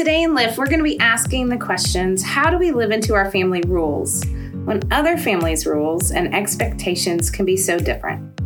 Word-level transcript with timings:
Today 0.00 0.22
in 0.22 0.34
Lift, 0.34 0.56
we're 0.56 0.64
going 0.64 0.78
to 0.78 0.82
be 0.82 0.98
asking 0.98 1.50
the 1.50 1.58
questions 1.58 2.22
How 2.22 2.48
do 2.48 2.56
we 2.56 2.70
live 2.70 2.90
into 2.90 3.12
our 3.12 3.30
family 3.30 3.60
rules 3.66 4.24
when 4.64 4.80
other 4.90 5.18
families' 5.18 5.66
rules 5.66 6.10
and 6.10 6.34
expectations 6.34 7.28
can 7.28 7.44
be 7.44 7.54
so 7.54 7.78
different? 7.78 8.40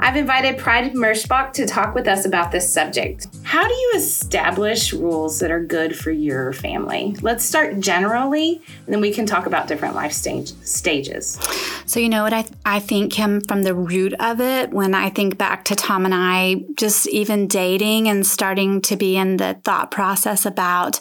I've 0.00 0.16
invited 0.16 0.58
Pride 0.58 0.92
Merschbach 0.92 1.52
to 1.54 1.66
talk 1.66 1.94
with 1.94 2.06
us 2.06 2.24
about 2.24 2.52
this 2.52 2.72
subject. 2.72 3.26
How 3.42 3.66
do 3.66 3.74
you 3.74 3.92
establish 3.96 4.92
rules 4.92 5.40
that 5.40 5.50
are 5.50 5.62
good 5.62 5.96
for 5.96 6.12
your 6.12 6.52
family? 6.52 7.16
Let's 7.20 7.44
start 7.44 7.80
generally, 7.80 8.62
and 8.86 8.94
then 8.94 9.00
we 9.00 9.12
can 9.12 9.26
talk 9.26 9.46
about 9.46 9.66
different 9.66 9.96
life 9.96 10.12
stage, 10.12 10.52
stages. 10.62 11.38
So, 11.86 11.98
you 11.98 12.08
know 12.08 12.22
what 12.22 12.32
I, 12.32 12.44
I 12.64 12.78
think, 12.78 13.12
Kim, 13.12 13.40
from 13.40 13.64
the 13.64 13.74
root 13.74 14.14
of 14.20 14.40
it, 14.40 14.70
when 14.70 14.94
I 14.94 15.10
think 15.10 15.36
back 15.36 15.64
to 15.64 15.74
Tom 15.74 16.04
and 16.04 16.14
I 16.14 16.64
just 16.76 17.08
even 17.08 17.48
dating 17.48 18.08
and 18.08 18.24
starting 18.24 18.80
to 18.82 18.96
be 18.96 19.16
in 19.16 19.36
the 19.38 19.60
thought 19.64 19.90
process 19.90 20.46
about 20.46 21.00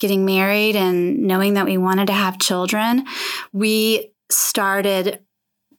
getting 0.00 0.26
married 0.26 0.76
and 0.76 1.22
knowing 1.22 1.54
that 1.54 1.64
we 1.64 1.78
wanted 1.78 2.08
to 2.08 2.12
have 2.12 2.38
children, 2.38 3.06
we 3.52 4.12
started 4.30 5.20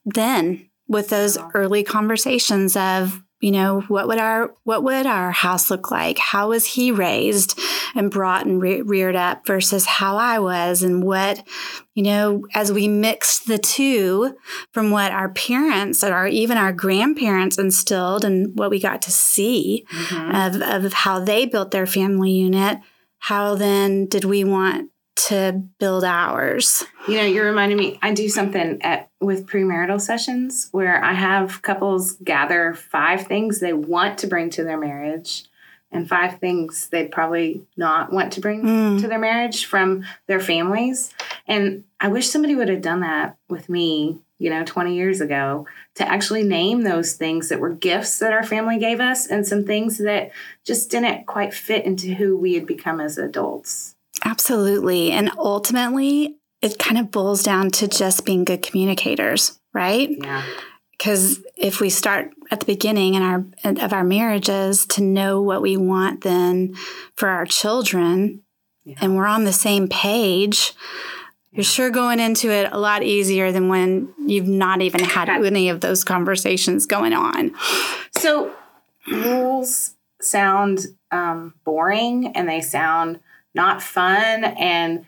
then 0.04 0.68
with 0.88 1.08
those 1.08 1.38
early 1.54 1.82
conversations 1.82 2.76
of 2.76 3.22
you 3.40 3.50
know 3.52 3.82
what 3.82 4.08
would 4.08 4.18
our 4.18 4.54
what 4.64 4.82
would 4.82 5.04
our 5.04 5.30
house 5.30 5.70
look 5.70 5.90
like? 5.90 6.18
How 6.18 6.48
was 6.48 6.64
he 6.64 6.90
raised 6.90 7.58
and 7.94 8.10
brought 8.10 8.46
and 8.46 8.62
re- 8.62 8.80
reared 8.80 9.14
up 9.14 9.46
versus 9.46 9.84
how 9.84 10.16
i 10.16 10.38
was? 10.38 10.82
And 10.82 11.04
what 11.04 11.46
you 11.94 12.02
know 12.02 12.46
as 12.54 12.72
we 12.72 12.88
mixed 12.88 13.46
the 13.46 13.58
two 13.58 14.34
from 14.72 14.90
what 14.90 15.12
our 15.12 15.28
parents 15.28 16.02
or 16.02 16.26
even 16.26 16.56
our 16.56 16.72
grandparents 16.72 17.58
instilled 17.58 18.24
and 18.24 18.58
what 18.58 18.70
we 18.70 18.80
got 18.80 19.02
to 19.02 19.10
see 19.10 19.84
mm-hmm. 19.92 20.34
of, 20.34 20.84
of 20.84 20.92
how 20.92 21.20
they 21.20 21.44
built 21.44 21.72
their 21.72 21.86
family 21.86 22.30
unit 22.30 22.78
how 23.18 23.54
then 23.54 24.06
did 24.06 24.24
we 24.24 24.44
want 24.44 24.90
to 25.16 25.62
build 25.78 26.04
ours. 26.04 26.84
You 27.08 27.16
know, 27.16 27.24
you're 27.24 27.46
reminding 27.46 27.78
me. 27.78 27.98
I 28.02 28.12
do 28.12 28.28
something 28.28 28.80
at 28.82 29.08
with 29.20 29.46
premarital 29.46 30.00
sessions 30.00 30.68
where 30.72 31.02
I 31.02 31.14
have 31.14 31.62
couples 31.62 32.12
gather 32.12 32.74
five 32.74 33.26
things 33.26 33.60
they 33.60 33.72
want 33.72 34.18
to 34.18 34.26
bring 34.26 34.50
to 34.50 34.64
their 34.64 34.78
marriage 34.78 35.44
and 35.90 36.08
five 36.08 36.38
things 36.38 36.88
they'd 36.88 37.10
probably 37.10 37.62
not 37.76 38.12
want 38.12 38.32
to 38.34 38.40
bring 38.40 38.62
mm. 38.62 39.00
to 39.00 39.08
their 39.08 39.18
marriage 39.18 39.66
from 39.66 40.04
their 40.26 40.40
families. 40.40 41.12
And 41.46 41.84
I 42.00 42.08
wish 42.08 42.28
somebody 42.28 42.54
would 42.54 42.68
have 42.68 42.82
done 42.82 43.00
that 43.00 43.36
with 43.48 43.68
me, 43.68 44.18
you 44.38 44.50
know, 44.50 44.64
20 44.64 44.94
years 44.94 45.20
ago 45.20 45.66
to 45.94 46.08
actually 46.08 46.42
name 46.42 46.82
those 46.82 47.14
things 47.14 47.48
that 47.48 47.60
were 47.60 47.70
gifts 47.70 48.18
that 48.18 48.32
our 48.32 48.44
family 48.44 48.78
gave 48.78 49.00
us 49.00 49.26
and 49.26 49.46
some 49.46 49.64
things 49.64 49.98
that 49.98 50.30
just 50.64 50.90
didn't 50.90 51.26
quite 51.26 51.54
fit 51.54 51.84
into 51.84 52.14
who 52.14 52.36
we 52.36 52.54
had 52.54 52.66
become 52.66 53.00
as 53.00 53.16
adults. 53.16 53.95
Absolutely. 54.26 55.12
And 55.12 55.30
ultimately, 55.38 56.36
it 56.60 56.80
kind 56.80 56.98
of 56.98 57.12
boils 57.12 57.44
down 57.44 57.70
to 57.70 57.86
just 57.86 58.26
being 58.26 58.44
good 58.44 58.60
communicators, 58.60 59.60
right? 59.72 60.10
Yeah. 60.10 60.42
Because 60.90 61.38
if 61.56 61.80
we 61.80 61.90
start 61.90 62.32
at 62.50 62.58
the 62.58 62.66
beginning 62.66 63.14
in 63.14 63.22
our 63.22 63.44
of 63.64 63.92
our 63.92 64.02
marriages 64.02 64.84
to 64.86 65.02
know 65.02 65.42
what 65.42 65.62
we 65.62 65.76
want 65.76 66.22
then 66.22 66.74
for 67.14 67.28
our 67.28 67.46
children, 67.46 68.42
yeah. 68.84 68.96
and 69.00 69.14
we're 69.14 69.26
on 69.26 69.44
the 69.44 69.52
same 69.52 69.86
page, 69.88 70.72
you're 71.52 71.62
sure 71.62 71.90
going 71.90 72.18
into 72.18 72.50
it 72.50 72.72
a 72.72 72.78
lot 72.78 73.04
easier 73.04 73.52
than 73.52 73.68
when 73.68 74.12
you've 74.26 74.48
not 74.48 74.82
even 74.82 75.04
had 75.04 75.28
any 75.28 75.68
of 75.68 75.82
those 75.82 76.02
conversations 76.02 76.86
going 76.86 77.12
on. 77.12 77.54
So 78.10 78.52
rules 79.06 79.94
sound 80.20 80.86
um, 81.12 81.54
boring 81.64 82.32
and 82.34 82.48
they 82.48 82.60
sound 82.60 83.20
not 83.56 83.82
fun. 83.82 84.44
And 84.44 85.04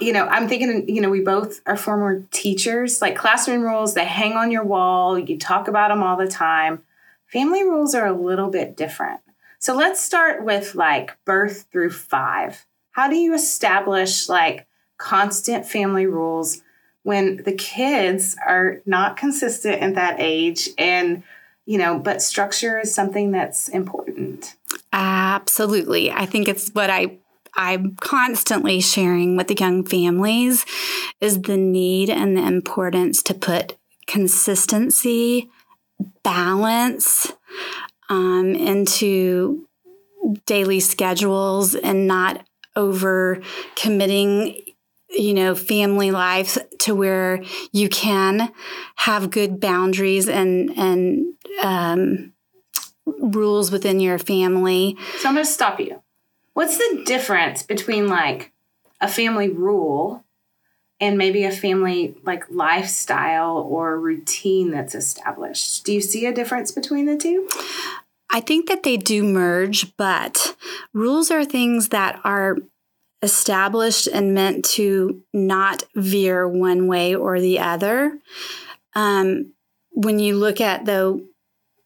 you 0.00 0.12
know 0.12 0.26
i'm 0.26 0.48
thinking 0.48 0.88
you 0.88 1.00
know 1.00 1.10
we 1.10 1.20
both 1.20 1.60
are 1.66 1.76
former 1.76 2.26
teachers. 2.30 3.00
Like 3.00 3.16
classroom 3.16 3.62
rules 3.62 3.94
they 3.94 4.04
hang 4.04 4.34
on 4.34 4.50
your 4.50 4.64
wall. 4.64 5.18
You 5.18 5.38
talk 5.38 5.68
about 5.68 5.88
them 5.88 6.02
all 6.02 6.16
the 6.16 6.28
time. 6.28 6.82
Family 7.26 7.62
rules 7.62 7.94
are 7.94 8.06
a 8.06 8.12
little 8.12 8.50
bit 8.50 8.76
different. 8.76 9.20
So 9.58 9.74
let's 9.74 10.00
start 10.00 10.44
with 10.44 10.74
like 10.74 11.16
birth 11.24 11.66
through 11.72 11.90
five. 11.90 12.66
How 12.92 13.08
do 13.08 13.16
you 13.16 13.34
establish 13.34 14.28
like 14.28 14.66
constant 14.98 15.66
family 15.66 16.06
rules 16.06 16.62
when 17.02 17.42
the 17.44 17.52
kids 17.52 18.36
are 18.46 18.80
not 18.86 19.16
consistent 19.16 19.82
at 19.82 19.94
that 19.94 20.16
age 20.18 20.68
and 20.76 21.22
you 21.64 21.78
know 21.78 21.98
but 21.98 22.22
structure 22.22 22.78
is 22.78 22.94
something 22.94 23.30
that's 23.30 23.68
important? 23.68 24.54
Absolutely. 24.92 26.10
I 26.10 26.26
think 26.26 26.48
it's 26.48 26.70
what 26.70 26.90
i 26.90 27.18
I'm 27.54 27.96
constantly 27.96 28.80
sharing 28.80 29.36
with 29.36 29.48
the 29.48 29.54
young 29.54 29.84
families 29.84 30.64
is 31.20 31.42
the 31.42 31.56
need 31.56 32.10
and 32.10 32.36
the 32.36 32.46
importance 32.46 33.22
to 33.24 33.34
put 33.34 33.76
consistency, 34.06 35.50
balance 36.22 37.32
um, 38.08 38.54
into 38.54 39.66
daily 40.46 40.80
schedules 40.80 41.74
and 41.74 42.06
not 42.06 42.44
over 42.76 43.40
committing 43.74 44.60
you 45.10 45.32
know 45.32 45.54
family 45.54 46.10
life 46.10 46.58
to 46.78 46.94
where 46.94 47.42
you 47.72 47.88
can 47.88 48.52
have 48.96 49.30
good 49.30 49.58
boundaries 49.60 50.28
and 50.28 50.70
and 50.76 51.34
um, 51.62 52.32
rules 53.06 53.70
within 53.70 54.00
your 54.00 54.18
family. 54.18 54.96
So 55.18 55.28
i'm 55.28 55.34
going 55.34 55.46
to 55.46 55.50
stop 55.50 55.80
you 55.80 56.02
What's 56.58 56.76
the 56.76 57.04
difference 57.06 57.62
between 57.62 58.08
like 58.08 58.50
a 59.00 59.06
family 59.06 59.48
rule 59.48 60.24
and 60.98 61.16
maybe 61.16 61.44
a 61.44 61.52
family 61.52 62.16
like 62.24 62.50
lifestyle 62.50 63.58
or 63.58 64.00
routine 64.00 64.72
that's 64.72 64.96
established? 64.96 65.84
Do 65.84 65.92
you 65.92 66.00
see 66.00 66.26
a 66.26 66.34
difference 66.34 66.72
between 66.72 67.06
the 67.06 67.16
two? 67.16 67.48
I 68.28 68.40
think 68.40 68.68
that 68.68 68.82
they 68.82 68.96
do 68.96 69.22
merge, 69.22 69.96
but 69.96 70.56
rules 70.92 71.30
are 71.30 71.44
things 71.44 71.90
that 71.90 72.20
are 72.24 72.56
established 73.22 74.08
and 74.08 74.34
meant 74.34 74.64
to 74.70 75.22
not 75.32 75.84
veer 75.94 76.48
one 76.48 76.88
way 76.88 77.14
or 77.14 77.40
the 77.40 77.60
other. 77.60 78.18
Um, 78.96 79.52
when 79.92 80.18
you 80.18 80.34
look 80.34 80.60
at 80.60 80.86
the 80.86 81.24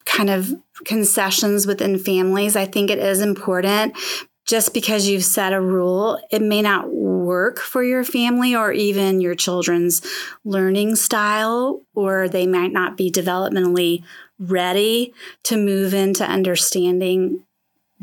kind 0.06 0.30
of 0.30 0.50
concessions 0.86 1.66
within 1.66 1.98
families, 1.98 2.56
I 2.56 2.64
think 2.64 2.90
it 2.90 2.98
is 2.98 3.20
important 3.20 3.94
just 4.47 4.75
because 4.75 5.08
you've 5.08 5.25
set 5.25 5.53
a 5.53 5.60
rule, 5.60 6.19
it 6.30 6.42
may 6.42 6.62
not 6.62 6.92
work 6.92 7.58
for 7.60 7.82
your 7.82 8.04
family 8.04 8.54
or 8.54 8.72
even 8.72 9.20
your 9.20 9.34
children's 9.34 10.03
learning 10.44 10.97
style, 10.97 11.82
or 11.94 12.28
they 12.28 12.47
might 12.47 12.72
not 12.72 12.97
be 12.97 13.10
developmentally 13.10 14.02
ready 14.38 15.14
to 15.44 15.56
move 15.56 15.94
into 15.94 16.25
understanding 16.25 17.44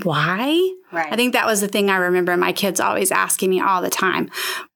why. 0.03 0.73
Right. 0.91 1.11
I 1.11 1.15
think 1.15 1.33
that 1.33 1.45
was 1.45 1.61
the 1.61 1.67
thing 1.67 1.89
I 1.89 1.97
remember 1.97 2.35
my 2.35 2.51
kids 2.51 2.79
always 2.79 3.11
asking 3.11 3.49
me 3.49 3.61
all 3.61 3.81
the 3.81 3.89
time. 3.89 4.29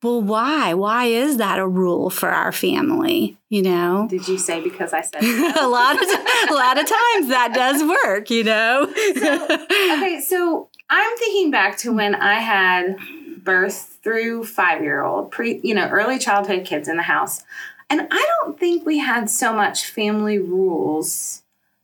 Well, 0.04 0.22
why? 0.22 0.74
Why 0.76 1.06
is 1.06 1.38
that 1.38 1.58
a 1.58 1.68
rule 1.68 2.10
for 2.10 2.30
our 2.30 2.52
family? 2.52 3.38
You 3.50 3.64
know? 3.64 4.08
Did 4.10 4.28
you 4.28 4.38
say 4.38 4.62
because 4.62 4.94
I 4.94 5.02
said 5.02 5.24
a 5.60 5.68
lot 5.68 5.96
of 5.96 6.08
a 6.50 6.54
lot 6.54 6.78
of 6.78 6.86
times 6.86 7.30
that 7.30 7.52
does 7.54 7.84
work, 7.84 8.30
you 8.30 8.44
know? 8.44 8.92
so, 9.16 9.44
okay, 9.44 10.22
so 10.22 10.70
I'm 10.96 11.18
thinking 11.18 11.50
back 11.50 11.78
to 11.80 11.92
when 11.92 12.16
I 12.16 12.36
had 12.36 12.98
birth 13.44 14.00
through 14.04 14.46
five 14.46 14.84
year 14.84 15.04
old, 15.04 15.32
pre, 15.32 15.60
you 15.64 15.74
know, 15.74 15.88
early 15.90 16.20
childhood 16.20 16.66
kids 16.66 16.88
in 16.88 16.98
the 16.98 17.04
house. 17.04 17.44
And 17.90 18.08
I 18.12 18.28
don't 18.42 18.60
think 18.60 18.86
we 18.86 19.00
had 19.00 19.30
so 19.30 19.54
much 19.54 19.88
family 19.88 20.40
rules 20.40 21.43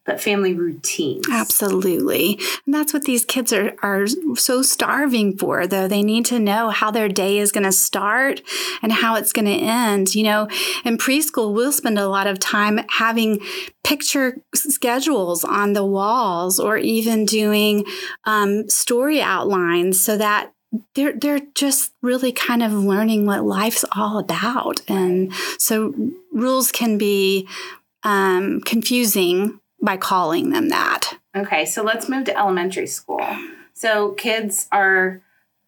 but 0.09 0.19
family 0.19 0.55
routines. 0.55 1.27
Absolutely. 1.31 2.39
And 2.65 2.73
that's 2.73 2.93
what 2.93 3.03
these 3.03 3.23
kids 3.23 3.53
are, 3.53 3.75
are 3.83 4.07
so 4.35 4.63
starving 4.63 5.37
for, 5.37 5.67
though. 5.67 5.87
They 5.87 6.01
need 6.01 6.25
to 6.25 6.39
know 6.39 6.71
how 6.71 6.89
their 6.89 7.07
day 7.07 7.37
is 7.37 7.51
going 7.51 7.63
to 7.63 7.71
start 7.71 8.41
and 8.81 8.91
how 8.91 9.15
it's 9.15 9.31
going 9.31 9.45
to 9.45 9.51
end. 9.51 10.15
You 10.15 10.23
know, 10.23 10.47
in 10.83 10.97
preschool, 10.97 11.53
we'll 11.53 11.71
spend 11.71 11.99
a 11.99 12.07
lot 12.07 12.25
of 12.25 12.39
time 12.39 12.79
having 12.89 13.39
picture 13.83 14.41
schedules 14.55 15.43
on 15.43 15.73
the 15.73 15.85
walls 15.85 16.59
or 16.59 16.77
even 16.77 17.23
doing 17.25 17.85
um, 18.23 18.67
story 18.67 19.21
outlines 19.21 20.03
so 20.03 20.17
that 20.17 20.51
they're 20.95 21.13
they're 21.13 21.41
just 21.53 21.93
really 22.01 22.31
kind 22.31 22.63
of 22.63 22.71
learning 22.71 23.25
what 23.25 23.43
life's 23.43 23.83
all 23.95 24.19
about 24.19 24.81
and 24.87 25.33
so 25.57 25.95
rules 26.31 26.71
can 26.71 26.95
be 26.95 27.47
um, 28.03 28.61
confusing 28.61 29.58
by 29.81 29.97
calling 29.97 30.49
them 30.49 30.69
that. 30.69 31.17
Okay, 31.35 31.65
so 31.65 31.83
let's 31.83 32.09
move 32.09 32.25
to 32.25 32.37
elementary 32.37 32.87
school. 32.87 33.25
So 33.73 34.11
kids 34.11 34.67
are, 34.71 35.21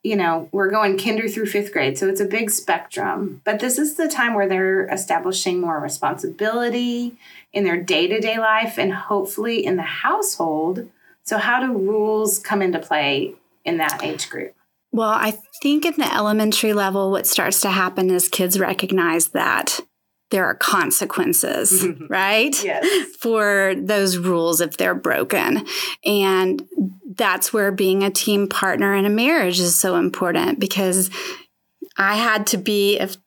you 0.03 0.15
know, 0.15 0.49
we're 0.51 0.69
going 0.69 0.97
kinder 0.97 1.29
through 1.29 1.45
fifth 1.45 1.71
grade, 1.71 1.97
so 1.97 2.09
it's 2.09 2.19
a 2.19 2.25
big 2.25 2.49
spectrum. 2.49 3.41
But 3.45 3.59
this 3.59 3.77
is 3.77 3.95
the 3.95 4.09
time 4.09 4.33
where 4.33 4.49
they're 4.49 4.87
establishing 4.87 5.61
more 5.61 5.79
responsibility 5.79 7.15
in 7.53 7.63
their 7.63 7.77
day 7.77 8.07
to 8.07 8.19
day 8.19 8.37
life 8.37 8.77
and 8.77 8.93
hopefully 8.93 9.63
in 9.65 9.77
the 9.77 9.83
household. 9.83 10.89
So, 11.23 11.37
how 11.37 11.59
do 11.61 11.71
rules 11.71 12.39
come 12.39 12.61
into 12.61 12.79
play 12.79 13.35
in 13.63 13.77
that 13.77 14.03
age 14.03 14.29
group? 14.29 14.55
Well, 14.91 15.09
I 15.09 15.37
think 15.61 15.85
in 15.85 15.93
the 15.97 16.13
elementary 16.13 16.73
level, 16.73 17.11
what 17.11 17.27
starts 17.27 17.61
to 17.61 17.69
happen 17.69 18.09
is 18.09 18.27
kids 18.27 18.59
recognize 18.59 19.29
that 19.29 19.79
there 20.31 20.45
are 20.45 20.55
consequences, 20.55 21.85
right? 22.09 22.63
Yes. 22.63 23.15
For 23.17 23.75
those 23.77 24.17
rules 24.17 24.61
if 24.61 24.77
they're 24.77 24.95
broken. 24.95 25.65
And 26.05 26.67
that's 27.15 27.53
where 27.53 27.71
being 27.71 28.03
a 28.03 28.09
team 28.09 28.47
partner 28.47 28.95
in 28.95 29.05
a 29.05 29.09
marriage 29.09 29.59
is 29.59 29.77
so 29.77 29.95
important 29.95 30.59
because 30.59 31.09
I 31.97 32.15
had 32.15 32.47
to 32.47 32.57
be 32.57 32.97
if 32.97 33.17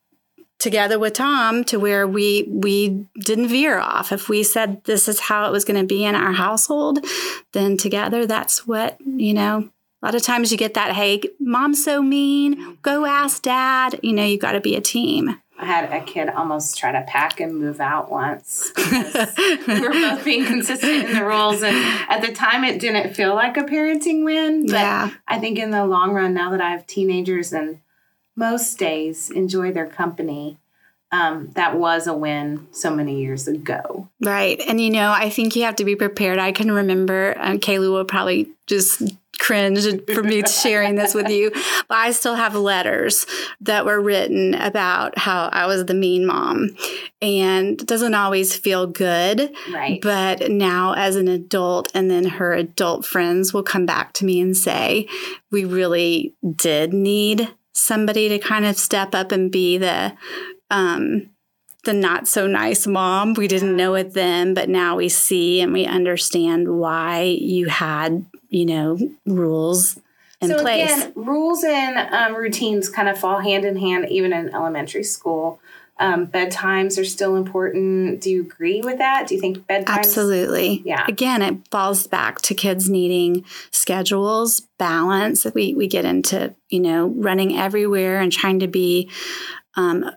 together 0.59 0.99
with 0.99 1.13
Tom 1.13 1.63
to 1.65 1.79
where 1.79 2.07
we 2.07 2.47
we 2.49 3.07
didn't 3.21 3.49
veer 3.49 3.79
off. 3.79 4.13
If 4.13 4.29
we 4.29 4.43
said 4.43 4.83
this 4.85 5.09
is 5.09 5.21
how 5.21 5.47
it 5.47 5.53
was 5.53 5.65
going 5.65 5.81
to 5.81 5.87
be 5.87 6.05
in 6.05 6.15
our 6.15 6.33
household, 6.33 7.05
then 7.53 7.77
together 7.77 8.27
that's 8.27 8.67
what, 8.67 8.97
you 9.05 9.35
know, 9.35 9.69
a 10.03 10.05
lot 10.05 10.15
of 10.15 10.23
times 10.23 10.53
you 10.53 10.59
get 10.59 10.75
that, 10.75 10.93
hey, 10.93 11.23
mom's 11.41 11.83
so 11.83 12.03
mean, 12.03 12.79
go 12.83 13.07
ask 13.07 13.43
dad. 13.43 13.99
You 14.03 14.13
know, 14.13 14.25
you 14.25 14.39
got 14.39 14.53
to 14.53 14.61
be 14.61 14.77
a 14.77 14.81
team. 14.81 15.41
I 15.65 15.67
had 15.67 15.93
a 15.93 16.05
kid 16.05 16.29
almost 16.29 16.77
try 16.77 16.93
to 16.93 17.01
pack 17.09 17.41
and 17.41 17.57
move 17.57 17.81
out 17.81 18.11
once. 18.11 18.71
we 18.77 19.81
were 19.81 19.91
both 19.91 20.23
being 20.23 20.45
consistent 20.45 21.07
in 21.07 21.15
the 21.15 21.25
rules. 21.25 21.63
And 21.63 21.75
at 22.11 22.21
the 22.21 22.33
time, 22.35 22.65
it 22.65 22.79
didn't 22.79 23.15
feel 23.15 23.35
like 23.35 23.57
a 23.57 23.63
parenting 23.63 24.25
win. 24.25 24.67
But 24.67 24.73
Yeah. 24.73 25.11
I 25.27 25.39
think 25.39 25.59
in 25.59 25.71
the 25.71 25.87
long 25.87 26.13
run, 26.13 26.35
now 26.35 26.51
that 26.51 26.61
I 26.61 26.71
have 26.71 26.87
teenagers 26.87 27.55
and 27.55 27.79
most 28.37 28.79
days 28.79 29.31
enjoy 29.31 29.73
their 29.73 29.87
company, 29.87 30.59
um, 31.11 31.51
that 31.55 31.79
was 31.79 32.07
a 32.07 32.15
win 32.15 32.67
so 32.71 32.95
many 32.95 33.23
years 33.23 33.49
ago. 33.49 34.11
Right. 34.21 34.61
And 34.69 34.79
you 34.81 34.91
know, 34.91 35.13
I 35.13 35.31
think 35.31 35.57
you 35.57 35.63
have 35.63 35.77
to 35.77 35.85
be 35.85 35.97
prepared. 35.97 36.39
I 36.39 36.53
can 36.53 36.71
remember, 36.71 37.37
um, 37.39 37.59
Kaylee 37.59 37.91
will 37.91 38.05
probably 38.05 38.51
just 38.67 39.01
cringe 39.45 39.87
for 40.13 40.23
me 40.23 40.43
sharing 40.47 40.95
this 40.95 41.15
with 41.15 41.29
you, 41.29 41.51
but 41.89 41.99
I 41.99 42.13
still 42.13 42.35
have 42.35 42.55
letters 42.55 43.27
that 43.61 43.85
were 43.85 44.01
written 44.01 44.55
about 44.55 45.19
how 45.19 45.49
I 45.53 45.67
was 45.67 45.85
the 45.85 45.95
mean 45.95 46.27
mom. 46.27 46.77
And 47.21 47.79
doesn't 47.79 48.15
always 48.15 48.55
feel 48.55 48.87
good. 48.87 49.51
Right. 49.73 50.01
But 50.03 50.51
now, 50.51 50.95
as 50.95 51.17
an 51.17 51.29
adult, 51.29 51.91
and 51.95 52.11
then 52.11 52.25
her 52.25 52.53
adult 52.53 53.07
friends 53.07 53.55
will 53.55 53.63
come 53.63 53.87
back 53.87 54.13
to 54.15 54.25
me 54.25 54.41
and 54.41 54.57
say, 54.57 55.09
We 55.51 55.65
really 55.65 56.35
did 56.57 56.93
need 56.93 57.49
somebody 57.73 58.29
to 58.29 58.39
kind 58.39 58.65
of 58.65 58.77
step 58.77 59.15
up 59.15 59.33
and 59.33 59.51
be 59.51 59.79
the, 59.79 60.15
um, 60.71 61.31
the 61.85 61.93
not 61.93 62.29
so 62.29 62.47
nice 62.47 62.87
mom. 62.87 63.35
We 63.35 63.49
didn't 63.49 63.77
know 63.77 63.95
it 63.95 64.15
then, 64.15 64.55
but 64.55 64.69
now 64.69 64.97
we 64.97 65.09
see 65.09 65.61
and 65.61 65.73
we 65.73 65.87
understand 65.87 66.79
why 66.79 67.23
you 67.23 67.67
had, 67.67 68.27
you 68.55 68.65
know, 68.65 68.97
rules 69.27 69.99
in 70.41 70.49
so 70.49 70.61
place. 70.61 70.93
again, 70.93 71.13
rules 71.17 71.65
and 71.65 71.99
um, 72.15 72.37
routines 72.37 72.89
kind 72.89 73.09
of 73.09 73.19
fall 73.19 73.41
hand 73.41 73.65
in 73.65 73.77
hand, 73.77 74.07
even 74.11 74.33
in 74.33 74.55
elementary 74.55 75.03
school. 75.03 75.61
Um, 75.99 76.27
bedtimes 76.27 77.01
are 77.01 77.05
still 77.05 77.37
important. 77.37 78.21
Do 78.21 78.31
you 78.31 78.43
agree 78.43 78.81
with 78.81 78.99
that? 78.99 79.29
Do 79.29 79.35
you 79.35 79.41
think 79.41 79.59
bedtimes? 79.67 79.87
Absolutely. 79.89 80.83
Yeah. 80.85 81.05
Again, 81.07 81.43
it 81.43 81.69
falls 81.71 82.07
back 82.07 82.41
to 82.43 82.55
kids 82.55 82.89
needing 82.89 83.45
schedules, 83.71 84.61
balance. 84.79 85.47
We 85.55 85.75
we 85.75 85.87
get 85.89 86.05
into, 86.05 86.55
you 86.69 86.81
know, 86.81 87.09
running 87.09 87.57
everywhere 87.57 88.21
and 88.21 88.33
trying 88.33 88.61
to 88.61 88.69
be 88.69 89.11
um 89.77 90.11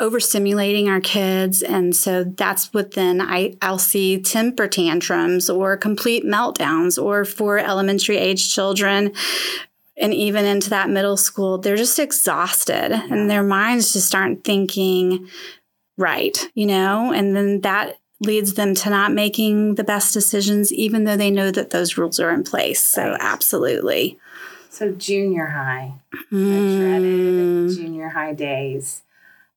overstimulating 0.00 0.88
our 0.88 1.00
kids 1.00 1.62
and 1.62 1.94
so 1.94 2.24
that's 2.24 2.72
what 2.72 2.92
then 2.92 3.20
I, 3.20 3.54
I'll 3.62 3.78
see 3.78 4.20
temper 4.20 4.66
tantrums 4.66 5.48
or 5.50 5.76
complete 5.76 6.24
meltdowns 6.24 7.00
or 7.00 7.24
for 7.24 7.58
elementary 7.58 8.16
age 8.16 8.52
children 8.52 9.12
and 9.96 10.12
even 10.12 10.44
into 10.46 10.70
that 10.70 10.90
middle 10.90 11.16
school 11.16 11.58
they're 11.58 11.76
just 11.76 11.98
exhausted 11.98 12.92
and 12.92 13.30
their 13.30 13.42
minds 13.44 13.92
just 13.92 14.14
aren't 14.14 14.42
thinking 14.42 15.28
right 15.96 16.48
you 16.54 16.66
know 16.66 17.12
and 17.12 17.36
then 17.36 17.60
that 17.60 17.98
leads 18.20 18.54
them 18.54 18.74
to 18.74 18.90
not 18.90 19.12
making 19.12 19.74
the 19.76 19.84
best 19.84 20.12
decisions 20.14 20.72
even 20.72 21.04
though 21.04 21.16
they 21.16 21.30
know 21.30 21.50
that 21.50 21.70
those 21.70 21.96
rules 21.98 22.18
are 22.18 22.30
in 22.30 22.42
place 22.42 22.82
so 22.82 23.10
Right. 23.10 23.20
absolutely 23.20 24.18
So 24.70 24.90
junior 24.90 25.46
high, 25.46 25.92
Mm. 26.32 26.76
dreaded 26.76 27.76
junior 27.76 28.08
high 28.08 28.32
days. 28.32 29.02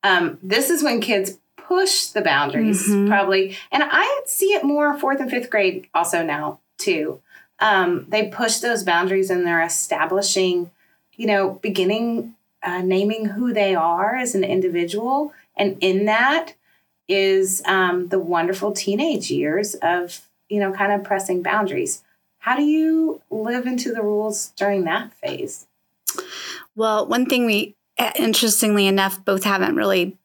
Um, 0.08 0.38
this 0.42 0.70
is 0.70 0.84
when 0.84 1.02
kids 1.02 1.38
push 1.58 2.08
the 2.08 2.22
boundaries, 2.22 2.88
Mhm. 2.88 3.08
probably, 3.08 3.58
and 3.72 3.84
I 3.86 4.22
see 4.26 4.54
it 4.54 4.64
more 4.64 4.98
fourth 4.98 5.20
and 5.20 5.30
fifth 5.30 5.50
grade 5.50 5.88
also 5.94 6.24
now 6.24 6.60
too. 6.78 7.20
Um, 7.60 8.06
they 8.08 8.28
push 8.28 8.60
those 8.60 8.84
boundaries 8.84 9.30
and 9.30 9.46
they're 9.46 9.64
establishing, 9.64 10.72
you 11.16 11.28
know, 11.28 11.60
beginning 11.62 12.36
uh, 12.64 12.82
naming 12.82 13.26
who 13.26 13.54
they 13.54 13.76
are 13.76 14.16
as 14.16 14.34
an 14.36 14.44
individual, 14.44 15.32
and 15.56 15.78
in 15.80 16.06
that 16.06 16.54
is 17.08 17.62
um, 17.66 18.08
the 18.08 18.20
wonderful 18.20 18.72
teenage 18.72 19.30
years 19.30 19.76
of 19.76 20.22
you 20.50 20.60
know 20.60 20.72
kind 20.74 20.92
of 20.92 21.04
pressing 21.04 21.42
boundaries. 21.44 22.04
How 22.40 22.56
do 22.56 22.64
you 22.64 23.22
live 23.30 23.68
into 23.68 23.94
the 23.94 24.02
rules 24.02 24.54
during 24.58 24.86
that 24.86 25.14
phase? 25.14 25.68
Well, 26.76 27.06
one 27.06 27.26
thing 27.26 27.46
we, 27.46 27.76
interestingly 28.16 28.88
enough, 28.88 29.24
both 29.24 29.44
haven't 29.44 29.76
really 29.76 30.18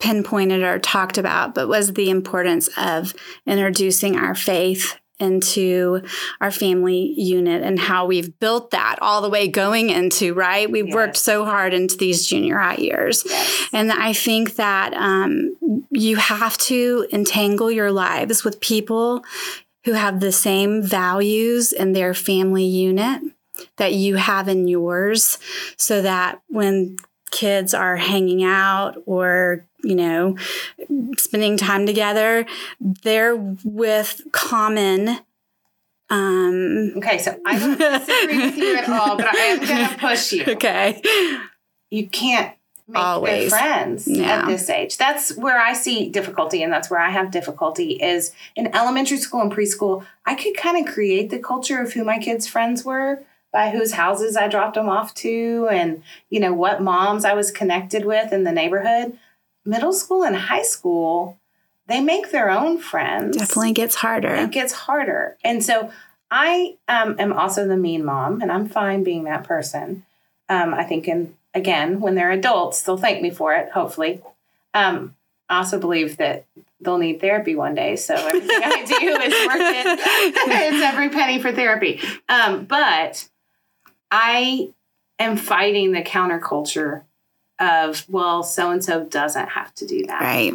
pinpointed 0.00 0.62
or 0.62 0.78
talked 0.78 1.18
about, 1.18 1.54
but 1.54 1.68
was 1.68 1.92
the 1.92 2.10
importance 2.10 2.68
of 2.76 3.14
introducing 3.46 4.16
our 4.16 4.34
faith 4.34 4.98
into 5.20 6.02
our 6.40 6.50
family 6.50 7.14
unit 7.16 7.62
and 7.62 7.78
how 7.78 8.06
we've 8.06 8.38
built 8.40 8.72
that 8.72 8.96
all 9.00 9.22
the 9.22 9.28
way 9.28 9.46
going 9.46 9.90
into, 9.90 10.34
right? 10.34 10.68
We've 10.68 10.92
worked 10.92 11.16
so 11.16 11.44
hard 11.44 11.72
into 11.72 11.96
these 11.96 12.26
junior 12.26 12.58
high 12.58 12.76
years. 12.76 13.22
Yes. 13.24 13.68
And 13.72 13.92
I 13.92 14.12
think 14.12 14.56
that 14.56 14.92
um, 14.94 15.56
you 15.90 16.16
have 16.16 16.58
to 16.58 17.06
entangle 17.12 17.70
your 17.70 17.92
lives 17.92 18.42
with 18.42 18.60
people 18.60 19.24
who 19.84 19.92
have 19.92 20.18
the 20.18 20.32
same 20.32 20.82
values 20.82 21.72
in 21.72 21.92
their 21.92 22.14
family 22.14 22.64
unit 22.64 23.22
that 23.76 23.92
you 23.94 24.16
have 24.16 24.48
in 24.48 24.68
yours 24.68 25.38
so 25.76 26.02
that 26.02 26.40
when 26.48 26.96
kids 27.30 27.72
are 27.74 27.96
hanging 27.96 28.44
out 28.44 28.96
or 29.06 29.64
you 29.82 29.94
know 29.94 30.36
spending 31.16 31.56
time 31.56 31.86
together 31.86 32.44
they're 32.80 33.34
with 33.64 34.20
common 34.32 35.18
um 36.10 36.92
Okay, 36.96 37.18
so 37.18 37.38
I 37.46 37.58
don't 37.58 37.78
disagree 37.78 38.38
with 38.46 38.56
you 38.58 38.76
at 38.76 38.88
all, 38.88 39.16
but 39.16 39.34
I 39.34 39.36
am 39.46 39.58
going 39.64 39.88
to 39.88 39.96
push 39.98 40.32
you. 40.32 40.44
okay 40.46 41.00
You 41.90 42.06
can't 42.08 42.54
make 42.88 43.02
Always. 43.02 43.44
good 43.44 43.50
friends 43.58 44.06
Yeah. 44.08 44.40
at 44.42 44.46
this 44.46 44.68
age. 44.68 44.98
That's 44.98 45.34
where 45.36 45.58
I 45.58 45.72
see 45.72 46.10
difficulty, 46.10 46.62
and 46.62 46.70
that's 46.72 46.90
where 46.90 47.00
I 47.00 47.10
have 47.10 47.30
difficulty. 47.30 47.92
Is 47.92 48.32
in 48.56 48.74
elementary 48.74 49.16
school 49.18 49.40
and 49.40 49.50
preschool, 49.52 50.04
I 50.26 50.34
could 50.34 50.54
kind 50.56 50.76
of 50.86 50.92
create 50.92 51.30
the 51.30 51.38
culture 51.38 51.80
of 51.80 51.92
who 51.94 52.04
my 52.04 52.18
kids' 52.18 52.46
friends 52.46 52.84
were 52.84 53.24
by 53.52 53.70
whose 53.70 53.92
houses 53.92 54.36
I 54.36 54.48
dropped 54.48 54.74
them 54.74 54.88
off 54.88 55.14
to, 55.16 55.68
and 55.70 56.02
you 56.30 56.40
know 56.40 56.52
what 56.52 56.82
moms 56.82 57.24
I 57.24 57.34
was 57.34 57.50
connected 57.50 58.04
with 58.04 58.32
in 58.32 58.44
the 58.44 58.52
neighborhood. 58.52 59.18
Middle 59.64 59.92
school 59.92 60.24
and 60.24 60.34
high 60.34 60.62
school, 60.62 61.38
they 61.86 62.00
make 62.00 62.30
their 62.30 62.50
own 62.50 62.78
friends. 62.78 63.36
definitely 63.36 63.72
gets 63.72 63.96
harder 63.96 64.34
it 64.34 64.50
gets 64.50 64.72
harder. 64.72 65.36
And 65.44 65.62
so 65.62 65.90
I 66.30 66.76
um, 66.88 67.16
am 67.18 67.32
also 67.32 67.68
the 67.68 67.76
mean 67.76 68.04
mom, 68.04 68.40
and 68.40 68.50
I'm 68.50 68.68
fine 68.68 69.04
being 69.04 69.24
that 69.24 69.44
person. 69.44 70.04
Um, 70.48 70.72
I 70.72 70.84
think, 70.84 71.06
and 71.06 71.34
again, 71.54 72.00
when 72.00 72.14
they're 72.14 72.30
adults, 72.30 72.82
they'll 72.82 72.96
thank 72.96 73.22
me 73.22 73.30
for 73.30 73.54
it, 73.54 73.70
hopefully. 73.70 74.22
Um, 74.72 75.14
I 75.50 75.58
also 75.58 75.78
believe 75.78 76.16
that 76.16 76.46
they'll 76.80 76.96
need 76.96 77.20
therapy 77.20 77.54
one 77.54 77.74
day, 77.74 77.96
so 77.96 78.14
everything 78.14 78.50
I 78.50 78.84
do 78.84 78.94
is 78.94 79.46
worth 79.46 79.60
it. 79.60 79.86
it's 80.72 80.82
every 80.82 81.10
penny 81.10 81.38
for 81.38 81.52
therapy. 81.52 82.00
Um, 82.30 82.64
but 82.64 83.28
I 84.12 84.68
am 85.18 85.36
fighting 85.36 85.90
the 85.90 86.02
counterculture 86.02 87.02
of, 87.58 88.04
well, 88.08 88.44
so 88.44 88.70
and 88.70 88.84
so 88.84 89.04
doesn't 89.04 89.48
have 89.48 89.74
to 89.76 89.86
do 89.86 90.06
that. 90.06 90.20
Right. 90.20 90.52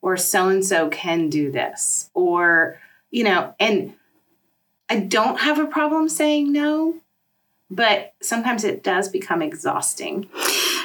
Or 0.00 0.16
so 0.16 0.48
and 0.48 0.64
so 0.64 0.88
can 0.88 1.28
do 1.28 1.50
this. 1.52 2.08
Or 2.14 2.80
you 3.10 3.24
know 3.24 3.54
and 3.58 3.94
i 4.88 4.98
don't 4.98 5.40
have 5.40 5.58
a 5.58 5.66
problem 5.66 6.08
saying 6.08 6.50
no 6.52 6.94
but 7.70 8.14
sometimes 8.20 8.64
it 8.64 8.82
does 8.82 9.08
become 9.08 9.42
exhausting 9.42 10.28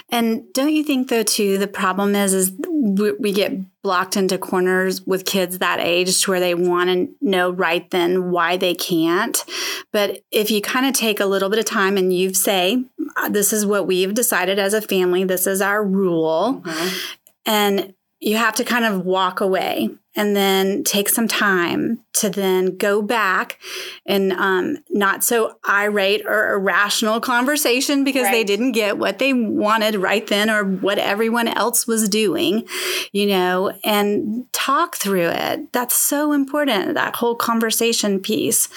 And 0.10 0.54
don't 0.54 0.74
you 0.74 0.84
think 0.84 1.10
though 1.10 1.24
too 1.24 1.58
the 1.58 1.68
problem 1.68 2.16
is 2.16 2.34
is 2.34 2.52
we, 2.70 3.12
we 3.14 3.32
get 3.32 3.82
blocked 3.82 4.16
into 4.16 4.38
corners 4.38 5.02
with 5.02 5.26
kids 5.26 5.58
that 5.60 5.80
age 5.80 6.22
to 6.22 6.32
where 6.32 6.40
they 6.40 6.54
want 6.54 6.90
to 6.90 7.10
know 7.22 7.52
right 7.52 7.90
then 7.92 8.32
why 8.32 8.58
they 8.58 8.76
can't. 8.76 9.44
But 9.92 10.24
if 10.32 10.52
you 10.52 10.62
kind 10.62 10.86
of 10.86 10.94
take 10.94 11.20
a 11.20 11.26
little 11.26 11.50
bit 11.50 11.60
of 11.60 11.66
time 11.66 11.98
and 11.98 12.14
you 12.14 12.34
say 12.34 12.84
uh, 13.18 13.30
this 13.30 13.52
is 13.52 13.66
what 13.66 13.88
we've 13.88 14.14
decided 14.14 14.60
as 14.60 14.74
a 14.74 14.82
family, 14.82 15.24
this 15.24 15.48
is 15.48 15.62
our 15.62 15.84
rule, 15.84 16.62
mm-hmm. 16.64 16.98
and 17.46 17.94
you 18.20 18.38
have 18.38 18.56
to 18.56 18.64
kind 18.64 18.86
of 18.86 19.06
walk 19.06 19.42
away 19.42 19.90
and 20.16 20.36
then 20.36 20.84
take 20.84 21.10
some 21.10 21.28
time 21.28 22.00
to 22.14 22.30
then 22.30 22.78
go 22.78 23.02
back 23.02 23.60
and 24.06 24.32
um, 24.34 24.78
not 24.90 25.24
so 25.24 25.58
irate 25.68 26.26
or 26.26 26.54
irrational 26.54 27.20
conversation 27.20 28.04
because 28.04 28.24
right. 28.24 28.32
they 28.32 28.44
didn't 28.44 28.72
get 28.72 28.98
what 28.98 29.20
they 29.20 29.34
wanted 29.34 29.96
right 29.96 30.28
then 30.28 30.50
or 30.50 30.64
what 30.64 30.98
everyone 30.98 31.48
else 31.48 31.86
was 31.86 32.08
doing, 32.08 32.68
you 33.12 33.26
know, 33.26 33.72
and 33.84 34.46
talk 34.54 34.96
through 34.96 35.30
it. 35.30 35.74
That's 35.74 35.96
so 35.96 36.32
important, 36.32 36.94
that 36.94 37.18
whole 37.18 37.36
conversation 37.36 38.20
piece 38.20 38.70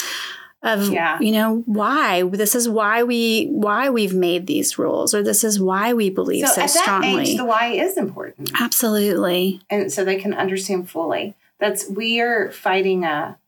of 0.62 0.92
yeah. 0.92 1.20
you 1.20 1.30
know 1.30 1.62
why 1.66 2.22
this 2.24 2.54
is 2.54 2.68
why 2.68 3.02
we 3.04 3.46
why 3.46 3.90
we've 3.90 4.14
made 4.14 4.46
these 4.46 4.76
rules 4.76 5.14
or 5.14 5.22
this 5.22 5.44
is 5.44 5.60
why 5.60 5.92
we 5.92 6.10
believe 6.10 6.46
so, 6.48 6.54
so 6.54 6.62
at 6.62 6.70
strongly 6.70 7.12
that 7.12 7.28
age, 7.28 7.36
the 7.36 7.44
why 7.44 7.66
is 7.66 7.96
important. 7.96 8.50
Absolutely. 8.60 9.60
And 9.70 9.92
so 9.92 10.04
they 10.04 10.16
can 10.16 10.34
understand 10.34 10.90
fully. 10.90 11.34
That's 11.60 11.88
we 11.88 12.20
are 12.20 12.50
fighting 12.50 13.04
a 13.04 13.38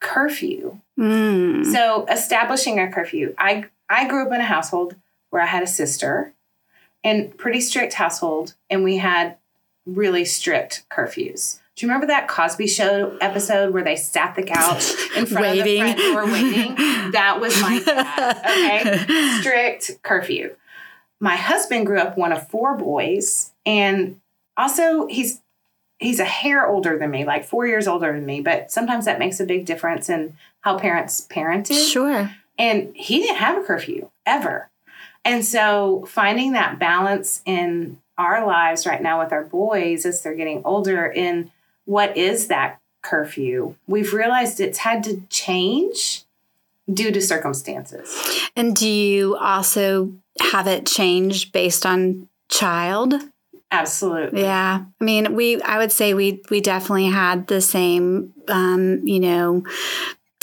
curfew. 0.00 0.80
Mm. 0.98 1.64
so 1.64 2.06
establishing 2.06 2.80
a 2.80 2.90
curfew. 2.90 3.34
I 3.38 3.66
i 3.88 4.08
grew 4.08 4.26
up 4.26 4.32
in 4.32 4.40
a 4.40 4.44
household 4.44 4.96
where 5.30 5.42
i 5.42 5.46
had 5.46 5.62
a 5.62 5.66
sister 5.66 6.32
and 7.04 7.36
pretty 7.38 7.60
strict 7.60 7.94
household 7.94 8.54
and 8.68 8.82
we 8.82 8.96
had 8.96 9.36
really 9.86 10.24
strict 10.24 10.84
curfews 10.90 11.60
do 11.78 11.86
you 11.86 11.92
remember 11.92 12.08
that 12.08 12.26
Cosby 12.26 12.66
Show 12.66 13.16
episode 13.20 13.72
where 13.72 13.84
they 13.84 13.94
sat 13.94 14.34
the 14.34 14.42
couch 14.42 14.90
in 15.16 15.26
front 15.26 15.46
waiting. 15.46 15.82
of 15.82 15.96
the 15.96 16.02
front 16.02 16.12
door 16.12 16.26
waiting? 16.26 16.74
That 17.12 17.38
was 17.40 17.60
my 17.62 17.78
dad. 17.84 18.40
Okay, 18.40 19.40
strict 19.40 20.02
curfew. 20.02 20.56
My 21.20 21.36
husband 21.36 21.86
grew 21.86 22.00
up 22.00 22.18
one 22.18 22.32
of 22.32 22.48
four 22.48 22.76
boys, 22.76 23.52
and 23.64 24.20
also 24.56 25.06
he's 25.06 25.40
he's 26.00 26.18
a 26.18 26.24
hair 26.24 26.66
older 26.66 26.98
than 26.98 27.12
me, 27.12 27.24
like 27.24 27.44
four 27.44 27.64
years 27.64 27.86
older 27.86 28.12
than 28.12 28.26
me. 28.26 28.40
But 28.40 28.72
sometimes 28.72 29.04
that 29.04 29.20
makes 29.20 29.38
a 29.38 29.44
big 29.44 29.64
difference 29.64 30.08
in 30.08 30.36
how 30.62 30.80
parents 30.80 31.28
parented. 31.30 31.92
Sure. 31.92 32.28
And 32.58 32.90
he 32.96 33.20
didn't 33.20 33.36
have 33.36 33.56
a 33.56 33.64
curfew 33.64 34.10
ever. 34.26 34.68
And 35.24 35.44
so 35.44 36.06
finding 36.08 36.54
that 36.54 36.80
balance 36.80 37.40
in 37.46 37.98
our 38.16 38.44
lives 38.44 38.84
right 38.84 39.00
now 39.00 39.22
with 39.22 39.32
our 39.32 39.44
boys 39.44 40.04
as 40.04 40.22
they're 40.22 40.34
getting 40.34 40.62
older 40.64 41.06
in 41.06 41.52
what 41.88 42.18
is 42.18 42.48
that 42.48 42.78
curfew, 43.00 43.74
we've 43.86 44.12
realized 44.12 44.60
it's 44.60 44.78
had 44.78 45.02
to 45.04 45.22
change 45.30 46.22
due 46.92 47.10
to 47.10 47.22
circumstances. 47.22 48.14
And 48.54 48.76
do 48.76 48.86
you 48.86 49.36
also 49.36 50.12
have 50.38 50.66
it 50.66 50.84
changed 50.84 51.50
based 51.50 51.86
on 51.86 52.28
child? 52.50 53.14
Absolutely. 53.70 54.42
Yeah. 54.42 54.84
I 55.00 55.04
mean, 55.04 55.34
we 55.34 55.62
I 55.62 55.78
would 55.78 55.90
say 55.90 56.12
we 56.12 56.42
we 56.50 56.60
definitely 56.60 57.06
had 57.06 57.46
the 57.46 57.62
same 57.62 58.34
um, 58.48 59.00
you 59.06 59.20
know, 59.20 59.64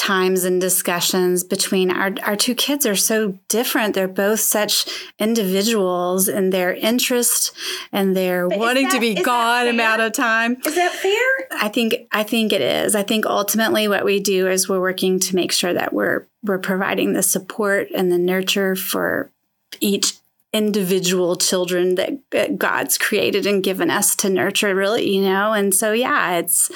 times 0.05 0.43
and 0.43 0.61
discussions 0.61 1.43
between 1.43 1.89
our, 1.89 2.13
our 2.21 2.35
two 2.35 2.53
kids 2.53 2.85
are 2.85 2.95
so 2.95 3.39
different. 3.47 3.95
They're 3.95 4.07
both 4.07 4.39
such 4.39 4.85
individuals 5.17 6.27
in 6.27 6.51
their 6.51 6.75
interest 6.75 7.53
and 7.91 8.15
their 8.15 8.47
but 8.47 8.59
wanting 8.59 8.83
that, 8.83 8.93
to 8.93 8.99
be 8.99 9.15
gone 9.15 9.67
amount 9.67 10.01
of 10.01 10.13
time. 10.13 10.57
Is 10.63 10.75
that 10.75 10.91
fair? 10.91 11.59
I 11.59 11.69
think 11.69 12.07
I 12.11 12.21
think 12.21 12.53
it 12.53 12.61
is. 12.61 12.95
I 12.95 13.01
think 13.01 13.25
ultimately 13.25 13.87
what 13.87 14.05
we 14.05 14.19
do 14.19 14.47
is 14.47 14.69
we're 14.69 14.79
working 14.79 15.19
to 15.21 15.35
make 15.35 15.51
sure 15.51 15.73
that 15.73 15.91
we're 15.91 16.27
we're 16.43 16.59
providing 16.59 17.13
the 17.13 17.23
support 17.23 17.87
and 17.95 18.11
the 18.11 18.19
nurture 18.19 18.75
for 18.75 19.31
each 19.79 20.13
individual 20.53 21.35
children 21.35 21.95
that 21.95 22.59
God's 22.59 22.99
created 22.99 23.47
and 23.47 23.63
given 23.63 23.89
us 23.89 24.15
to 24.17 24.29
nurture 24.29 24.75
really, 24.75 25.15
you 25.15 25.23
know. 25.23 25.51
And 25.51 25.73
so 25.73 25.93
yeah, 25.93 26.37
it's 26.37 26.71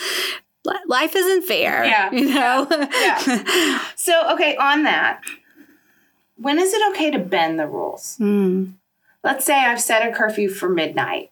life 0.85 1.15
isn't 1.15 1.43
fair. 1.45 1.85
Yeah. 1.85 2.11
You 2.11 2.33
know? 2.33 2.67
yeah. 2.69 3.85
So, 3.95 4.33
okay, 4.33 4.55
on 4.55 4.83
that, 4.83 5.21
when 6.37 6.57
is 6.57 6.73
it 6.73 6.91
okay 6.91 7.11
to 7.11 7.19
bend 7.19 7.59
the 7.59 7.67
rules? 7.67 8.17
Mm. 8.19 8.73
Let's 9.23 9.45
say 9.45 9.53
I've 9.53 9.81
set 9.81 10.07
a 10.07 10.13
curfew 10.13 10.49
for 10.49 10.69
midnight, 10.69 11.31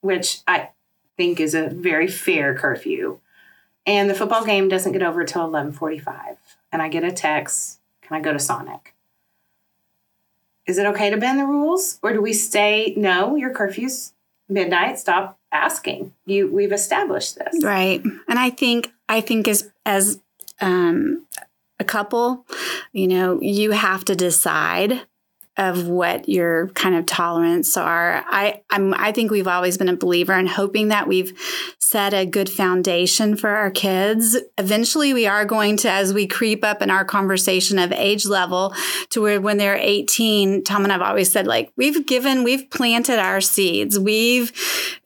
which 0.00 0.38
I 0.46 0.70
think 1.16 1.40
is 1.40 1.54
a 1.54 1.68
very 1.68 2.08
fair 2.08 2.56
curfew. 2.56 3.20
And 3.86 4.10
the 4.10 4.14
football 4.14 4.44
game 4.44 4.68
doesn't 4.68 4.92
get 4.92 5.02
over 5.02 5.24
till 5.24 5.46
11:45 5.46 6.36
and 6.72 6.82
I 6.82 6.88
get 6.88 7.04
a 7.04 7.12
text, 7.12 7.78
"Can 8.02 8.16
I 8.16 8.20
go 8.20 8.32
to 8.32 8.38
Sonic?" 8.38 8.94
Is 10.66 10.78
it 10.78 10.86
okay 10.86 11.10
to 11.10 11.16
bend 11.16 11.38
the 11.38 11.46
rules 11.46 11.98
or 12.02 12.12
do 12.12 12.20
we 12.20 12.32
stay 12.32 12.94
no, 12.96 13.36
your 13.36 13.50
curfew's 13.50 14.12
midnight, 14.48 14.98
stop 14.98 15.38
asking. 15.56 16.12
You 16.26 16.52
we've 16.52 16.72
established 16.72 17.38
this. 17.38 17.64
Right. 17.64 18.02
And 18.28 18.38
I 18.38 18.50
think 18.50 18.92
I 19.08 19.20
think 19.20 19.48
as 19.48 19.70
as 19.84 20.20
um 20.60 21.26
a 21.78 21.84
couple, 21.84 22.46
you 22.92 23.08
know, 23.08 23.40
you 23.40 23.72
have 23.72 24.04
to 24.06 24.16
decide 24.16 25.02
of 25.58 25.88
what 25.88 26.28
your 26.28 26.68
kind 26.68 26.94
of 26.94 27.06
tolerance 27.06 27.76
are. 27.76 28.22
I 28.26 28.62
I'm 28.70 28.92
I 28.92 29.12
think 29.12 29.30
we've 29.30 29.48
always 29.48 29.78
been 29.78 29.88
a 29.88 29.96
believer 29.96 30.34
in 30.34 30.46
hoping 30.46 30.88
that 30.88 31.08
we've 31.08 31.32
set 31.78 32.12
a 32.12 32.26
good 32.26 32.50
foundation 32.50 33.36
for 33.36 33.48
our 33.48 33.70
kids. 33.70 34.36
Eventually 34.58 35.14
we 35.14 35.26
are 35.26 35.46
going 35.46 35.78
to 35.78 35.90
as 35.90 36.12
we 36.12 36.26
creep 36.26 36.62
up 36.62 36.82
in 36.82 36.90
our 36.90 37.04
conversation 37.04 37.78
of 37.78 37.90
age 37.92 38.26
level 38.26 38.74
to 39.10 39.22
where 39.22 39.40
when 39.40 39.56
they're 39.56 39.76
18, 39.76 40.62
Tom 40.64 40.84
and 40.84 40.92
I've 40.92 41.00
always 41.00 41.32
said 41.32 41.46
like 41.46 41.72
we've 41.76 42.06
given 42.06 42.44
we've 42.44 42.68
planted 42.70 43.18
our 43.18 43.40
seeds. 43.40 43.98
We've 43.98 44.52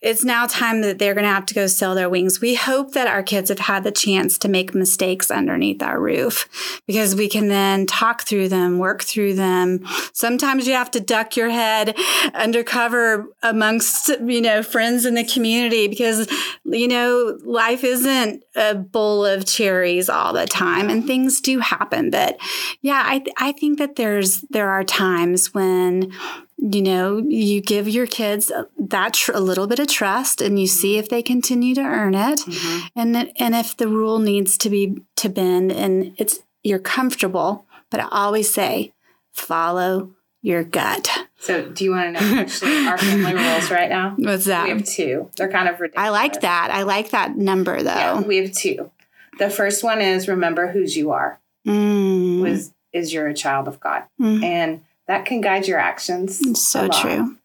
it's 0.03 0.25
now 0.25 0.47
time 0.47 0.81
that 0.81 0.99
they're 0.99 1.15
going 1.15 1.25
to 1.25 1.31
have 1.31 1.47
to 1.47 1.55
go 1.55 1.67
sell 1.67 1.95
their 1.95 2.09
wings. 2.09 2.41
We 2.41 2.55
hope 2.55 2.93
that 2.93 3.07
our 3.07 3.23
kids 3.23 3.51
have 3.51 3.59
had 3.59 3.85
the 3.85 3.91
chance 3.91 4.39
to 4.39 4.49
make 4.49 4.75
mistakes 4.75 5.31
underneath 5.31 5.83
our 5.83 6.01
roof 6.01 6.49
because 6.87 7.15
we 7.15 7.29
can 7.29 7.49
then 7.49 7.87
talk 7.87 8.23
through 8.23 8.49
them, 8.49 8.79
work 8.79 9.03
through 9.03 9.35
them. 9.35 9.81
Sometimes 10.13 10.67
you 10.67 10.73
have 10.73 10.91
to 10.93 11.01
duck 11.01 11.37
your 11.37 11.51
head 11.51 11.95
undercover 12.35 13.27
amongst, 13.43 14.09
you 14.09 14.41
know, 14.41 14.63
friends 14.63 15.05
in 15.05 15.15
the 15.15 15.25
community 15.25 15.87
because, 15.87 16.27
you 16.65 16.89
know, 16.89 17.39
life 17.45 17.85
isn't 17.85 18.43
a 18.57 18.75
bowl 18.75 19.27
of 19.27 19.45
cherries 19.45 20.09
all 20.09 20.33
the 20.33 20.47
time 20.47 20.89
and 20.89 21.07
things 21.07 21.41
do 21.41 21.59
happen. 21.59 22.11
But 22.11 22.39
yeah, 22.81 23.03
I, 23.05 23.19
th- 23.19 23.35
I 23.39 23.53
think 23.53 23.79
that 23.79 23.97
there's, 23.97 24.41
there 24.51 24.71
are 24.71 24.85
times 24.85 25.53
when, 25.53 26.13
you 26.61 26.83
know, 26.83 27.19
you 27.19 27.61
give 27.63 27.89
your 27.89 28.07
kids 28.07 28.53
that 28.79 29.15
tr- 29.15 29.33
a 29.33 29.41
little 29.41 29.67
bit 29.67 29.79
of 29.79 29.89
trust 29.89 30.43
and 30.43 30.61
you 30.61 30.67
see 30.67 30.99
if 30.99 31.09
they 31.09 31.23
continue 31.23 31.75
to 31.75 31.81
earn 31.81 32.15
it. 32.15 32.41
Mm-hmm. 32.41 32.87
And, 32.97 33.33
and 33.39 33.55
if 33.55 33.77
the 33.77 33.89
rule 33.89 34.19
needs 34.19 34.59
to 34.59 34.71
be 34.71 35.03
to 35.17 35.29
bend 35.29 35.73
and 35.73 36.15
it's, 36.19 36.41
you're 36.63 36.79
comfortable, 36.79 37.65
but 37.91 38.01
I 38.01 38.09
always 38.11 38.53
say, 38.53 38.93
follow 39.33 40.11
your 40.43 40.63
gut. 40.63 41.27
So, 41.39 41.67
do 41.71 41.85
you 41.85 41.93
want 41.93 42.17
to 42.17 42.21
know 42.21 42.41
actually 42.41 42.87
our 42.87 42.99
family 42.99 43.35
rules 43.43 43.71
right 43.71 43.89
now? 43.89 44.15
What's 44.19 44.45
that? 44.45 44.65
We 44.65 44.71
have 44.71 44.85
two. 44.85 45.31
They're 45.37 45.51
kind 45.51 45.69
of 45.69 45.81
ridiculous. 45.81 46.07
I 46.07 46.11
like 46.11 46.41
that. 46.43 46.71
I 46.71 46.83
like 46.83 47.11
that 47.11 47.37
number 47.37 47.83
though. 47.83 47.95
Yeah, 47.95 48.21
we 48.21 48.37
have 48.39 48.53
two. 48.53 48.91
The 49.39 49.49
first 49.49 49.83
one 49.83 50.03
is 50.03 50.29
remember 50.29 50.69
whose 50.69 50.97
you 50.97 51.13
are. 51.13 51.41
Mm. 51.67 52.41
Was 52.43 52.73
is 52.93 53.13
you're 53.13 53.29
a 53.29 53.35
child 53.35 53.69
of 53.69 53.81
God, 53.81 54.05
mm. 54.21 54.43
and 54.43 54.83
that 55.11 55.25
can 55.25 55.41
guide 55.41 55.67
your 55.67 55.81
actions. 55.81 56.41
so 56.63 56.87
true. 56.87 57.37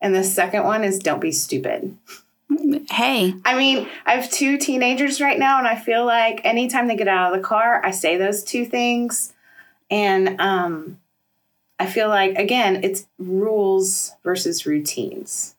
And 0.00 0.12
the 0.12 0.24
second 0.24 0.64
one 0.64 0.82
is 0.82 0.98
don't 0.98 1.20
be 1.20 1.30
stupid. 1.30 1.96
Hey. 2.90 3.34
I 3.44 3.56
mean, 3.56 3.86
I 4.04 4.16
have 4.16 4.28
two 4.32 4.58
teenagers 4.58 5.20
right 5.20 5.38
now, 5.38 5.58
and 5.58 5.68
I 5.68 5.76
feel 5.76 6.04
like 6.04 6.40
anytime 6.42 6.88
they 6.88 6.96
get 6.96 7.06
out 7.06 7.32
of 7.32 7.40
the 7.40 7.46
car, 7.46 7.80
I 7.84 7.92
say 7.92 8.16
those 8.16 8.42
two 8.42 8.64
things. 8.64 9.32
And 9.92 10.40
um, 10.40 10.98
I 11.78 11.86
feel 11.86 12.08
like, 12.08 12.34
again, 12.36 12.82
it's 12.82 13.06
rules 13.20 14.10
versus 14.24 14.66
routines. 14.66 15.54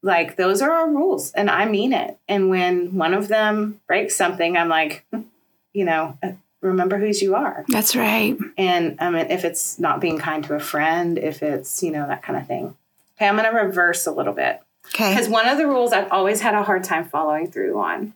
Like, 0.00 0.36
those 0.36 0.62
are 0.62 0.70
our 0.70 0.88
rules, 0.88 1.32
and 1.32 1.50
I 1.50 1.66
mean 1.66 1.92
it. 1.92 2.18
And 2.28 2.50
when 2.50 2.94
one 2.94 3.14
of 3.14 3.26
them 3.26 3.80
breaks 3.88 4.14
something, 4.14 4.56
I'm 4.56 4.68
like, 4.68 5.04
you 5.72 5.84
know, 5.84 6.16
remember 6.60 6.98
whose 6.98 7.22
you 7.22 7.34
are. 7.34 7.64
That's 7.68 7.96
right. 7.96 8.36
And 8.56 8.96
I 9.00 9.10
mean, 9.10 9.26
if 9.30 9.44
it's 9.44 9.78
not 9.78 10.00
being 10.00 10.18
kind 10.18 10.44
to 10.44 10.54
a 10.54 10.60
friend, 10.60 11.18
if 11.18 11.42
it's, 11.42 11.82
you 11.82 11.90
know, 11.90 12.06
that 12.06 12.22
kind 12.22 12.38
of 12.38 12.46
thing. 12.46 12.76
Okay, 13.16 13.28
I'm 13.28 13.36
going 13.36 13.50
to 13.50 13.56
reverse 13.56 14.06
a 14.06 14.12
little 14.12 14.32
bit. 14.32 14.60
Okay. 14.88 15.14
Because 15.14 15.28
one 15.28 15.48
of 15.48 15.58
the 15.58 15.66
rules 15.66 15.92
I've 15.92 16.10
always 16.10 16.40
had 16.40 16.54
a 16.54 16.62
hard 16.62 16.84
time 16.84 17.04
following 17.04 17.50
through 17.50 17.78
on 17.78 18.14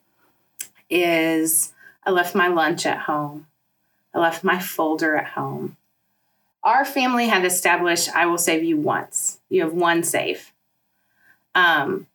is 0.90 1.72
I 2.04 2.10
left 2.10 2.34
my 2.34 2.48
lunch 2.48 2.86
at 2.86 3.00
home. 3.00 3.46
I 4.12 4.18
left 4.18 4.44
my 4.44 4.58
folder 4.58 5.16
at 5.16 5.28
home 5.28 5.76
our 6.64 6.84
family 6.84 7.28
had 7.28 7.44
established 7.44 8.08
I 8.16 8.26
will 8.26 8.38
save 8.38 8.64
you 8.64 8.78
once. 8.78 9.38
You 9.48 9.62
have 9.62 9.74
one 9.74 10.02
save. 10.02 10.52
Um, 11.54 12.06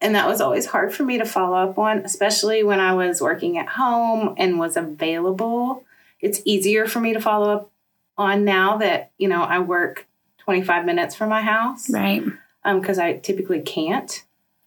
and 0.00 0.14
that 0.14 0.28
was 0.28 0.40
always 0.40 0.66
hard 0.66 0.92
for 0.92 1.04
me 1.04 1.18
to 1.18 1.24
follow 1.24 1.56
up 1.56 1.78
on, 1.78 1.98
especially 1.98 2.62
when 2.62 2.80
I 2.80 2.94
was 2.94 3.20
working 3.20 3.58
at 3.58 3.68
home 3.68 4.34
and 4.36 4.58
was 4.58 4.76
available. 4.76 5.84
It's 6.20 6.40
easier 6.44 6.86
for 6.86 7.00
me 7.00 7.12
to 7.14 7.20
follow 7.20 7.50
up 7.50 7.70
on 8.18 8.44
now 8.44 8.76
that, 8.78 9.10
you 9.18 9.28
know, 9.28 9.42
I 9.42 9.58
work 9.58 10.06
25 10.38 10.84
minutes 10.84 11.14
from 11.14 11.30
my 11.30 11.42
house. 11.42 11.90
Right. 11.90 12.22
Because 12.64 12.98
um, 12.98 13.04
I 13.04 13.14
typically 13.14 13.60
can't. 13.60 14.24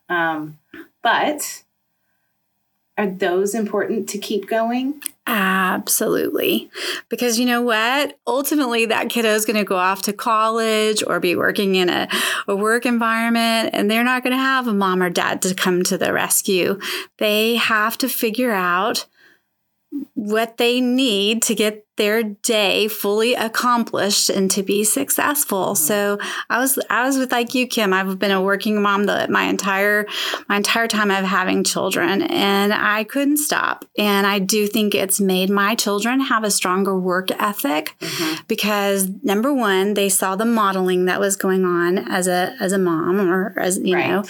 Um, 0.07 0.57
but 1.01 1.63
are 2.97 3.07
those 3.07 3.53
important 3.53 4.09
to 4.09 4.17
keep 4.17 4.47
going? 4.47 5.01
Absolutely. 5.31 6.71
Because 7.07 7.37
you 7.37 7.45
know 7.45 7.61
what? 7.61 8.17
Ultimately, 8.25 8.87
that 8.87 9.09
kiddo 9.09 9.29
is 9.29 9.45
going 9.45 9.57
to 9.57 9.63
go 9.63 9.75
off 9.75 10.01
to 10.03 10.13
college 10.13 11.03
or 11.05 11.19
be 11.19 11.35
working 11.35 11.75
in 11.75 11.87
a, 11.87 12.07
a 12.47 12.55
work 12.55 12.83
environment, 12.87 13.69
and 13.73 13.91
they're 13.91 14.03
not 14.03 14.23
going 14.23 14.35
to 14.35 14.41
have 14.41 14.67
a 14.67 14.73
mom 14.73 15.03
or 15.03 15.11
dad 15.11 15.43
to 15.43 15.53
come 15.53 15.83
to 15.83 15.99
the 15.99 16.13
rescue. 16.13 16.79
They 17.19 17.57
have 17.57 17.95
to 17.99 18.09
figure 18.09 18.51
out 18.51 19.05
what 20.15 20.57
they 20.57 20.81
need 20.81 21.43
to 21.43 21.53
get 21.53 21.85
their 21.99 22.23
day 22.23 22.87
fully 22.87 23.35
accomplished 23.35 24.29
and 24.29 24.49
to 24.49 24.63
be 24.63 24.85
successful. 24.85 25.73
Mm-hmm. 25.73 25.83
So 25.83 26.17
I 26.49 26.57
was 26.57 26.79
I 26.89 27.05
was 27.05 27.17
with 27.17 27.31
like 27.31 27.53
you, 27.53 27.67
Kim. 27.67 27.91
I've 27.93 28.17
been 28.17 28.31
a 28.31 28.41
working 28.41 28.81
mom 28.81 29.03
the 29.03 29.27
my 29.29 29.43
entire 29.43 30.07
my 30.47 30.55
entire 30.55 30.87
time 30.87 31.11
of 31.11 31.25
having 31.25 31.63
children, 31.63 32.21
and 32.23 32.73
I 32.73 33.03
couldn't 33.03 33.37
stop. 33.37 33.85
And 33.97 34.25
I 34.25 34.39
do 34.39 34.65
think 34.65 34.95
it's 34.95 35.19
made 35.19 35.49
my 35.49 35.75
children 35.75 36.21
have 36.21 36.45
a 36.45 36.51
stronger 36.51 36.97
work 36.97 37.31
ethic 37.31 37.95
mm-hmm. 37.99 38.43
because 38.47 39.09
number 39.21 39.53
one, 39.53 39.93
they 39.93 40.07
saw 40.07 40.37
the 40.37 40.45
modeling 40.45 41.05
that 41.05 41.19
was 41.19 41.35
going 41.35 41.65
on 41.65 41.97
as 41.97 42.27
a 42.27 42.55
as 42.61 42.71
a 42.71 42.79
mom 42.79 43.19
or 43.19 43.53
as 43.59 43.77
you 43.77 43.95
right. 43.95 44.09
know, 44.09 44.23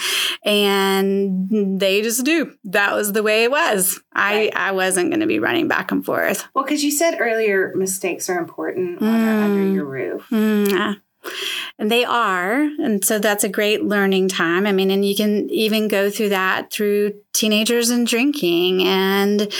and 0.43 1.79
they 1.79 2.01
just 2.01 2.25
knew 2.25 2.57
that 2.63 2.95
was 2.95 3.13
the 3.13 3.21
way 3.21 3.43
it 3.43 3.51
was. 3.51 3.99
Right. 4.15 4.51
I 4.55 4.69
I 4.69 4.71
wasn't 4.71 5.11
going 5.11 5.19
to 5.19 5.27
be 5.27 5.37
running 5.37 5.67
back 5.67 5.91
and 5.91 6.03
forth. 6.03 6.47
Well, 6.55 6.63
because 6.65 6.83
you 6.83 6.89
said 6.89 7.17
earlier 7.19 7.58
mistakes 7.75 8.29
are 8.29 8.39
important 8.39 8.99
mm. 8.99 9.43
under 9.43 9.73
your 9.73 9.85
roof. 9.85 10.27
Mm. 10.29 10.99
And 11.77 11.91
they 11.91 12.05
are. 12.05 12.61
And 12.61 13.03
so 13.03 13.19
that's 13.19 13.43
a 13.43 13.49
great 13.49 13.83
learning 13.83 14.29
time. 14.29 14.65
I 14.65 14.71
mean, 14.71 14.91
and 14.91 15.05
you 15.05 15.15
can 15.15 15.49
even 15.49 15.87
go 15.87 16.09
through 16.09 16.29
that 16.29 16.71
through 16.71 17.13
teenagers 17.33 17.89
and 17.89 18.07
drinking 18.07 18.83
and, 18.83 19.51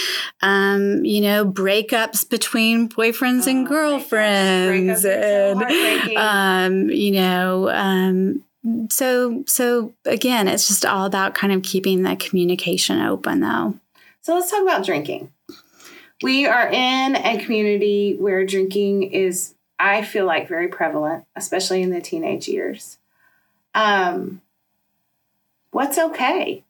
um, 0.42 1.04
you 1.06 1.22
know, 1.22 1.46
breakups 1.46 2.30
between 2.30 2.90
boyfriends 2.90 3.48
oh, 3.48 3.52
and 3.52 3.68
girlfriends. 3.68 5.06
And, 5.06 5.62
um, 6.18 6.90
you 6.90 7.12
know, 7.12 7.70
um, 7.70 8.44
so, 8.90 9.44
so 9.48 9.94
again, 10.06 10.48
it's 10.48 10.68
just 10.68 10.86
all 10.86 11.06
about 11.06 11.36
kind 11.36 11.54
of 11.54 11.62
keeping 11.62 12.04
that 12.04 12.20
communication 12.20 13.02
open 13.02 13.40
though. 13.42 13.76
So 14.22 14.36
let's 14.36 14.52
talk 14.52 14.62
about 14.62 14.86
drinking. 14.86 15.32
We 16.22 16.46
are 16.46 16.70
in 16.70 17.16
a 17.16 17.44
community 17.44 18.16
where 18.18 18.46
drinking 18.46 19.04
is, 19.04 19.54
I 19.80 20.04
feel 20.04 20.26
like, 20.26 20.48
very 20.48 20.68
prevalent, 20.68 21.26
especially 21.36 21.82
in 21.82 21.92
the 21.92 22.02
teenage 22.02 22.48
years. 22.48 22.98
Um, 23.74 24.42
what's 25.72 25.98
okay? 25.98 26.64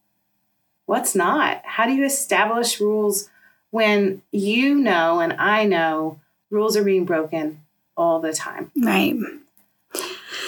What's 0.85 1.15
not? 1.15 1.61
How 1.65 1.85
do 1.85 1.93
you 1.93 2.05
establish 2.05 2.79
rules 2.79 3.29
when 3.71 4.21
you 4.31 4.75
know 4.75 5.19
and 5.19 5.33
I 5.33 5.65
know 5.65 6.19
rules 6.49 6.75
are 6.75 6.83
being 6.83 7.05
broken 7.05 7.61
all 7.95 8.19
the 8.19 8.33
time? 8.33 8.71
Right. 8.75 9.15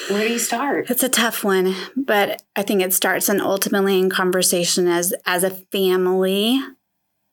Where 0.10 0.28
do 0.28 0.34
you 0.34 0.40
start? 0.40 0.90
It's 0.90 1.04
a 1.04 1.10
tough 1.10 1.44
one, 1.44 1.76
but 1.96 2.42
I 2.56 2.64
think 2.64 2.82
it 2.82 2.94
starts 2.94 3.30
and 3.30 3.42
ultimately 3.42 4.00
in 4.00 4.10
conversation 4.10 4.88
as 4.88 5.14
as 5.26 5.44
a 5.44 5.50
family 5.50 6.60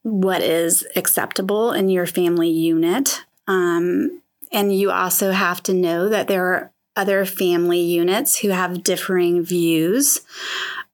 what 0.09 0.43
is 0.43 0.87
acceptable 0.97 1.73
in 1.73 1.89
your 1.89 2.07
family 2.07 2.51
unit. 2.51 3.25
Um, 3.47 4.23
and 4.53 4.77
you 4.77 4.91
also 4.91 5.33
have 5.33 5.63
to 5.65 5.75
know 5.75 6.09
that 6.09 6.29
there 6.29 6.45
are 6.47 6.73
other 6.97 7.25
family 7.25 7.81
units 7.81 8.39
who 8.39 8.49
have 8.49 8.83
differing 8.83 9.43
views. 9.43 10.21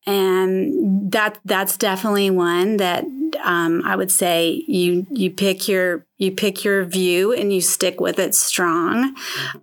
And 0.06 1.10
that 1.12 1.38
that's 1.46 1.78
definitely 1.78 2.30
one 2.30 2.76
that 2.76 3.04
um, 3.42 3.82
I 3.84 3.96
would 3.96 4.10
say 4.10 4.62
you 4.68 5.06
you 5.10 5.30
pick 5.30 5.66
your 5.66 6.04
you 6.18 6.30
pick 6.30 6.62
your 6.62 6.84
view 6.84 7.32
and 7.32 7.52
you 7.52 7.62
stick 7.62 8.00
with 8.00 8.18
it 8.18 8.34
strong 8.34 9.16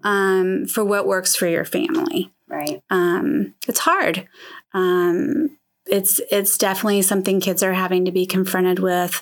um, 0.03 0.65
for 0.65 0.84
what 0.84 1.05
works 1.05 1.36
for 1.36 1.48
your 1.48 1.65
family. 1.65 2.31
Right. 2.48 2.81
Um, 2.89 3.53
it's 3.67 3.79
hard. 3.79 4.27
Um, 4.74 5.58
it's 5.86 6.20
it's 6.31 6.57
definitely 6.57 7.03
something 7.03 7.40
kids 7.40 7.61
are 7.61 7.74
having 7.74 8.05
to 8.05 8.11
be 8.11 8.25
confronted 8.25 8.79
with 8.79 9.22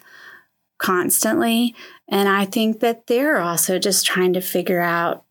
constantly. 0.80 1.76
And 2.08 2.28
I 2.28 2.46
think 2.46 2.80
that 2.80 3.06
they're 3.06 3.39
also 3.39 3.78
just 3.78 4.06
trying 4.06 4.34
to 4.34 4.42
figure 4.42 4.82
out, 4.82 5.24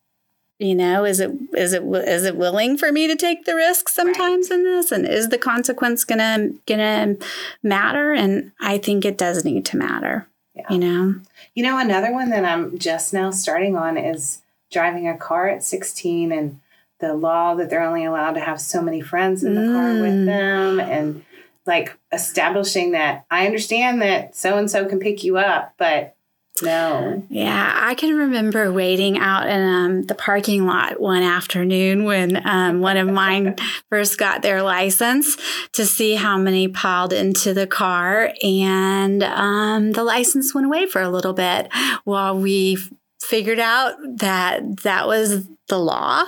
you 0.61 0.75
know, 0.75 1.05
is 1.05 1.19
it 1.19 1.33
is 1.57 1.73
it 1.73 1.83
is 1.83 2.25
it 2.25 2.37
willing 2.37 2.79
for 2.79 2.93
me 2.93 3.07
to 3.09 3.17
take 3.17 3.45
the 3.45 3.55
risk 3.55 3.89
sometimes 3.89 4.51
right. 4.51 4.59
in 4.59 4.65
this, 4.65 4.93
and 4.93 5.07
is 5.07 5.29
the 5.29 5.39
consequence 5.39 6.05
gonna 6.05 6.51
gonna 6.67 7.17
matter? 7.63 8.13
And 8.13 8.53
I 8.61 8.79
think 8.79 9.05
it 9.05 9.19
does 9.19 9.45
need 9.45 9.65
to 9.67 9.77
matter. 9.77 10.29
Yeah. 10.55 10.67
You 10.71 10.79
know, 10.79 11.15
you 11.55 11.63
know, 11.63 11.79
another 11.79 12.13
one 12.13 12.31
that 12.31 12.45
I'm 12.45 12.79
just 12.79 13.13
now 13.13 13.31
starting 13.31 13.77
on 13.77 13.97
is 13.97 14.43
driving 14.71 15.09
a 15.09 15.17
car 15.17 15.49
at 15.49 15.63
16 15.63 16.33
and 16.33 16.61
the 16.99 17.15
law 17.15 17.55
that 17.55 17.71
they're 17.71 17.83
only 17.83 18.05
allowed 18.05 18.33
to 18.33 18.41
have 18.41 18.61
so 18.61 18.83
many 18.83 19.01
friends 19.01 19.45
in 19.45 19.55
the 19.55 19.61
mm. 19.61 19.73
car 19.73 20.03
with 20.03 20.15
mm. 20.15 20.27
them 20.27 20.81
and 20.81 21.25
like 21.69 21.97
establishing 22.13 22.93
that 22.93 23.27
I 23.31 23.47
understand 23.47 24.03
that 24.03 24.35
so 24.35 24.59
and 24.59 24.69
so 24.69 24.87
can 24.87 24.99
pick 24.99 25.23
you 25.23 25.39
up, 25.39 25.75
but 25.79 26.17
no. 26.63 27.23
Yeah, 27.29 27.73
I 27.77 27.95
can 27.95 28.17
remember 28.17 28.73
waiting 28.73 29.19
out 29.19 29.49
in 29.49 29.61
um, 29.61 30.03
the 30.05 30.15
parking 30.15 30.67
lot 30.67 31.01
one 31.01 31.23
afternoon 31.23 32.05
when 32.05 32.45
um, 32.47 32.81
one 32.81 32.97
of 32.97 33.09
mine 33.09 33.55
first 33.91 34.19
got 34.19 34.43
their 34.43 34.63
license 34.63 35.37
to 35.73 35.87
see 35.87 36.15
how 36.15 36.37
many 36.37 36.67
piled 36.67 37.13
into 37.13 37.55
the 37.55 37.67
car. 37.67 38.33
And 38.43 39.23
um, 39.23 39.93
the 39.93 40.03
license 40.03 40.55
went 40.55 40.67
away 40.67 40.87
for 40.87 41.01
a 41.01 41.11
little 41.11 41.33
bit 41.33 41.73
while 42.05 42.37
we 42.37 42.79
figured 43.23 43.61
out 43.61 43.95
that 44.17 44.79
that 44.79 45.07
was 45.07 45.47
the 45.69 45.79
law. 45.79 46.25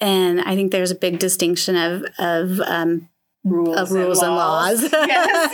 And 0.00 0.40
I 0.40 0.54
think 0.54 0.72
there's 0.72 0.90
a 0.90 0.96
big 0.96 1.18
distinction 1.18 1.76
of, 1.76 2.04
of 2.18 2.60
um, 2.60 3.08
rules, 3.44 3.76
of 3.76 3.90
rules 3.92 4.22
and 4.22 4.34
laws. 4.34 4.82
And 4.82 4.92
laws. 4.92 5.08
yes. 5.08 5.52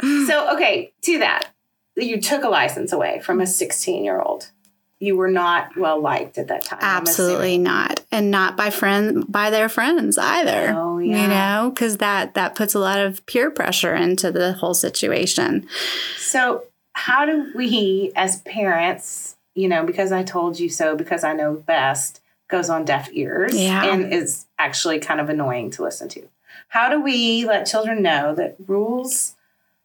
so, 0.26 0.54
okay, 0.54 0.92
to 1.02 1.18
that, 1.18 1.50
you 1.96 2.20
took 2.20 2.44
a 2.44 2.48
license 2.48 2.92
away 2.92 3.20
from 3.20 3.40
a 3.40 3.46
16 3.46 4.04
year 4.04 4.20
old. 4.20 4.50
You 4.98 5.16
were 5.16 5.30
not 5.30 5.76
well 5.76 6.00
liked 6.00 6.38
at 6.38 6.48
that 6.48 6.64
time. 6.64 6.78
Absolutely 6.80 7.58
not, 7.58 8.00
and 8.10 8.30
not 8.30 8.56
by 8.56 8.70
friends 8.70 9.26
by 9.26 9.50
their 9.50 9.68
friends 9.68 10.16
either. 10.16 10.72
Oh, 10.74 10.98
yeah. 10.98 11.22
You 11.22 11.28
know, 11.28 11.70
because 11.70 11.98
that 11.98 12.32
that 12.32 12.54
puts 12.54 12.74
a 12.74 12.78
lot 12.78 12.98
of 12.98 13.24
peer 13.26 13.50
pressure 13.50 13.94
into 13.94 14.30
the 14.30 14.54
whole 14.54 14.72
situation. 14.72 15.68
So, 16.16 16.64
how 16.94 17.26
do 17.26 17.52
we, 17.54 18.12
as 18.16 18.40
parents, 18.40 19.36
you 19.54 19.68
know, 19.68 19.84
because 19.84 20.12
I 20.12 20.22
told 20.22 20.58
you 20.58 20.70
so, 20.70 20.96
because 20.96 21.24
I 21.24 21.34
know 21.34 21.52
best, 21.52 22.22
goes 22.48 22.70
on 22.70 22.84
deaf 22.84 23.08
ears 23.12 23.54
yeah. 23.54 23.84
and 23.84 24.12
is 24.12 24.46
actually 24.58 24.98
kind 24.98 25.20
of 25.20 25.28
annoying 25.28 25.70
to 25.70 25.82
listen 25.82 26.08
to. 26.08 26.28
How 26.68 26.88
do 26.88 27.00
we 27.00 27.44
let 27.44 27.66
children 27.66 28.02
know 28.02 28.34
that 28.34 28.56
rules 28.66 29.34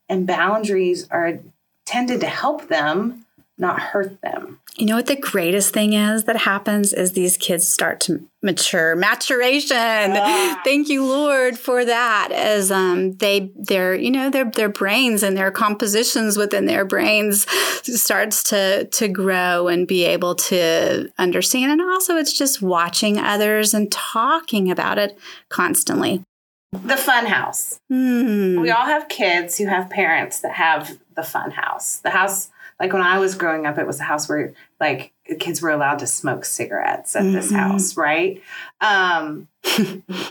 and 0.10 0.28
boundaries 0.28 1.08
are 1.10 1.40
tended 1.86 2.22
to 2.22 2.28
help 2.28 2.68
them, 2.68 3.21
not 3.62 3.80
hurt 3.80 4.20
them? 4.22 4.60
You 4.76 4.88
know 4.88 4.96
what 4.96 5.06
the 5.06 5.16
greatest 5.16 5.74
thing 5.74 5.94
is 5.94 6.24
that 6.24 6.38
happens 6.38 6.92
is 6.92 7.12
these 7.12 7.38
kids 7.38 7.68
start 7.68 8.00
to 8.02 8.28
mature. 8.42 8.96
Maturation. 8.96 9.78
Ah. 9.78 10.60
Thank 10.66 10.90
you, 10.90 11.06
Lord, 11.06 11.60
for 11.60 11.86
that. 11.86 12.32
As 12.32 12.72
um 12.72 13.14
they 13.18 13.52
their, 13.56 13.94
you 13.94 14.10
know, 14.10 14.30
their 14.30 14.46
their 14.46 14.70
brains 14.70 15.24
and 15.24 15.38
their 15.38 15.52
compositions 15.52 16.38
within 16.38 16.66
their 16.66 16.84
brains 16.84 17.46
starts 17.84 18.44
to 18.44 18.86
to 18.86 19.08
grow 19.08 19.68
and 19.68 19.88
be 19.88 20.04
able 20.06 20.36
to 20.36 21.12
understand. 21.18 21.80
And 21.80 21.92
also 21.92 22.18
it's 22.18 22.34
just 22.34 22.62
watching 22.62 23.20
others 23.20 23.74
and 23.74 23.92
talking 23.92 24.72
about 24.72 24.98
it 24.98 25.18
constantly. 25.50 26.24
The 26.72 26.98
fun 26.98 27.26
house. 27.26 27.80
Hmm. 27.90 28.62
We 28.62 28.72
all 28.72 28.86
have 28.86 29.10
kids 29.10 29.58
who 29.58 29.68
have 29.68 29.90
parents 29.90 30.40
that 30.40 30.54
have 30.54 30.98
the 31.16 31.24
fun 31.24 31.52
house. 31.52 31.98
The 31.98 32.12
house 32.12 32.50
like 32.82 32.94
when 32.94 33.04
I 33.04 33.20
was 33.20 33.36
growing 33.36 33.68
up, 33.68 33.78
it 33.78 33.86
was 33.86 34.00
a 34.00 34.04
house 34.04 34.28
where 34.28 34.56
like 34.80 35.14
kids 35.40 35.62
were 35.62 35.70
allowed 35.70 36.00
to 36.00 36.08
smoke 36.08 36.46
cigarettes 36.46 37.16
at 37.16 37.22
mm-hmm. 37.22 37.34
this 37.34 37.52
house, 37.52 37.96
right? 37.96 38.42
Um, 38.82 39.48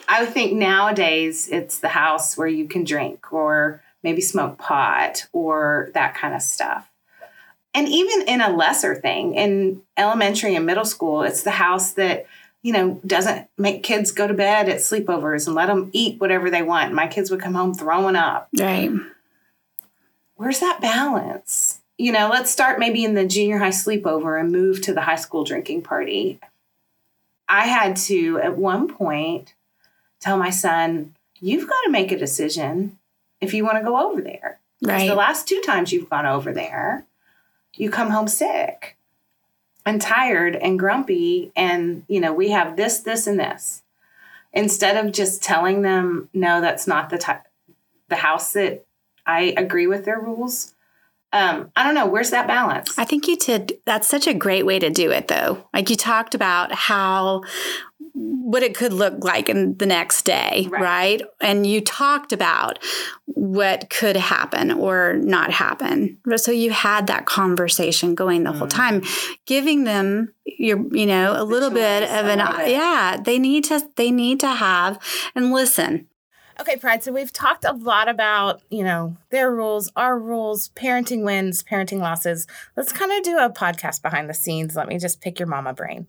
I 0.09 0.27
think 0.27 0.55
nowadays 0.55 1.47
it's 1.47 1.79
the 1.79 1.89
house 1.89 2.37
where 2.37 2.49
you 2.49 2.67
can 2.67 2.83
drink 2.83 3.33
or 3.33 3.85
maybe 4.03 4.21
smoke 4.21 4.59
pot 4.59 5.29
or 5.33 5.91
that 5.95 6.17
kind 6.17 6.35
of 6.35 6.43
stuff. 6.43 6.91
And 7.73 7.89
even 7.89 8.23
in 8.23 8.41
a 8.41 8.51
lesser 8.51 8.97
thing, 8.97 9.35
in 9.35 9.83
elementary 9.97 10.57
and 10.57 10.67
middle 10.67 10.85
school, 10.85 11.23
it's 11.23 11.45
the 11.45 11.53
house 11.53 11.93
that 11.93 12.27
you 12.63 12.73
know, 12.73 13.01
doesn't 13.07 13.49
make 13.57 13.85
kids 13.85 14.11
go 14.11 14.27
to 14.27 14.35
bed 14.35 14.69
at 14.69 14.79
sleepovers 14.79 15.47
and 15.47 15.55
let 15.55 15.67
them 15.67 15.89
eat 15.93 16.21
whatever 16.21 16.51
they 16.51 16.63
want. 16.63 16.93
My 16.93 17.07
kids 17.07 17.31
would 17.31 17.41
come 17.41 17.55
home 17.55 17.73
throwing 17.73 18.17
up. 18.17 18.49
Right. 18.59 18.91
Where's 20.35 20.61
that 20.61 20.81
balance? 20.83 21.80
You 22.01 22.13
know, 22.13 22.31
let's 22.31 22.51
start 22.51 22.79
maybe 22.79 23.05
in 23.05 23.15
the 23.15 23.27
junior 23.27 23.59
high 23.59 23.69
sleepover 23.69 24.41
and 24.41 24.51
move 24.51 24.81
to 24.83 24.95
the 24.95 25.03
high 25.03 25.17
school 25.17 25.45
drinking 25.45 25.83
party. 25.83 26.41
I 27.47 27.67
had 27.67 27.97
to, 27.97 28.39
at 28.39 28.57
one 28.57 28.89
point, 28.89 29.55
tell 30.19 30.39
my 30.39 30.51
son, 30.51 31.15
You've 31.43 31.69
got 31.69 31.83
to 31.85 31.91
make 31.91 32.13
a 32.13 32.19
decision 32.19 32.99
if 33.41 33.55
you 33.55 33.65
want 33.65 33.79
to 33.79 33.85
go 33.85 33.99
over 33.99 34.21
there. 34.21 34.61
Right. 34.83 35.09
The 35.09 35.15
last 35.15 35.49
two 35.49 35.61
times 35.65 35.91
you've 35.91 36.11
gone 36.11 36.27
over 36.27 36.53
there, 36.53 37.07
you 37.75 37.91
come 37.91 38.11
home 38.11 38.29
sick 38.29 38.99
and 39.87 40.01
tired 40.01 40.57
and 40.57 40.79
grumpy 40.79 41.51
and 41.57 42.05
you 42.09 42.21
know 42.21 42.33
we 42.35 42.51
have 42.51 42.77
this 42.77 43.01
this 43.01 43.27
and 43.27 43.41
this 43.41 43.83
instead 44.53 45.03
of 45.03 45.13
just 45.13 45.43
telling 45.43 45.81
them 45.81 46.29
no 46.35 46.61
that's 46.61 46.87
not 46.87 47.09
the 47.09 47.17
type 47.17 47.43
the 48.09 48.17
house 48.17 48.53
that 48.53 48.85
i 49.25 49.55
agree 49.57 49.87
with 49.87 50.05
their 50.05 50.21
rules 50.21 50.75
um 51.33 51.71
i 51.77 51.85
don't 51.85 51.95
know 51.95 52.07
where's 52.07 52.31
that 52.31 52.47
balance 52.47 52.99
I 52.99 53.05
think 53.05 53.27
you 53.29 53.37
did. 53.37 53.75
That's 53.87 54.09
such 54.09 54.27
a 54.27 54.35
great 54.35 54.67
way 54.67 54.79
to 54.79 54.91
do 54.91 55.11
it, 55.11 55.29
though. 55.29 55.65
Like 55.73 55.89
you 55.91 55.97
talked 55.97 56.35
about 56.35 56.73
how 56.73 57.43
what 58.13 58.63
it 58.63 58.75
could 58.75 58.93
look 58.93 59.23
like 59.25 59.49
in 59.49 59.77
the 59.79 59.87
next 59.87 60.23
day, 60.25 60.67
Right. 60.71 60.83
right? 60.83 61.23
And 61.41 61.67
you 61.67 61.81
talked 61.81 62.33
about 62.33 62.79
what 63.27 63.89
could 63.89 64.17
happen 64.17 64.73
or 64.73 65.15
not 65.15 65.53
happen. 65.53 66.19
So 66.37 66.51
you 66.51 66.71
had 66.73 67.07
that 67.07 67.25
conversation 67.27 68.15
going 68.15 68.43
the 68.45 68.53
whole 68.53 68.67
Mm. 68.67 68.71
time, 68.77 69.03
giving 69.47 69.85
them 69.85 70.33
your, 70.45 70.85
you 70.95 71.07
know, 71.07 71.35
a 71.37 71.45
little 71.45 71.71
bit 71.71 72.03
of 72.03 72.27
an 72.27 72.41
yeah. 72.69 73.17
They 73.23 73.39
need 73.39 73.65
to. 73.65 73.81
They 73.97 74.11
need 74.11 74.41
to 74.41 74.49
have 74.49 74.99
and 75.35 75.53
listen. 75.53 76.07
Okay, 76.61 76.77
Pride. 76.77 77.03
So 77.03 77.13
we've 77.13 77.33
talked 77.33 77.65
a 77.65 77.73
lot 77.73 78.09
about, 78.09 78.61
you 78.71 78.85
know, 78.85 79.17
their 79.31 79.51
rules, 79.51 79.91
our 79.97 80.19
rules, 80.19 80.69
parenting 80.71 81.25
wins, 81.25 81.63
parenting 81.63 82.01
losses. 82.01 82.47
Let's 82.77 82.93
kind 82.93 83.11
of 83.13 83.23
do 83.23 83.39
a 83.39 83.51
podcast 83.51 84.03
behind 84.03 84.29
the 84.29 84.35
scenes. 84.35 84.77
Let 84.77 84.89
me 84.89 84.99
just 84.99 85.21
pick 85.21 85.39
your 85.39 85.49
mama 85.49 85.73
brain. 85.73 86.07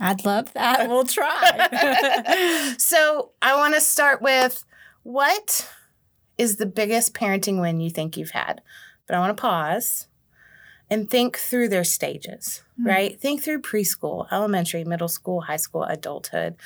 I'd 0.00 0.24
love 0.24 0.52
that. 0.54 0.88
We'll 0.88 1.04
try. 1.04 2.74
so 2.78 3.30
I 3.40 3.56
want 3.56 3.74
to 3.74 3.80
start 3.80 4.20
with 4.22 4.64
what 5.04 5.68
is 6.38 6.56
the 6.56 6.66
biggest 6.66 7.14
parenting 7.14 7.60
win 7.60 7.80
you 7.80 7.90
think 7.90 8.16
you've 8.16 8.30
had? 8.30 8.60
But 9.06 9.16
I 9.16 9.20
want 9.20 9.36
to 9.36 9.40
pause 9.40 10.08
and 10.90 11.08
think 11.08 11.36
through 11.38 11.68
their 11.68 11.84
stages, 11.84 12.62
Hmm. 12.76 12.86
right? 12.86 13.20
Think 13.20 13.42
through 13.42 13.62
preschool, 13.62 14.26
elementary, 14.32 14.82
middle 14.84 15.08
school, 15.08 15.42
high 15.42 15.56
school, 15.56 15.84
adulthood, 15.84 16.56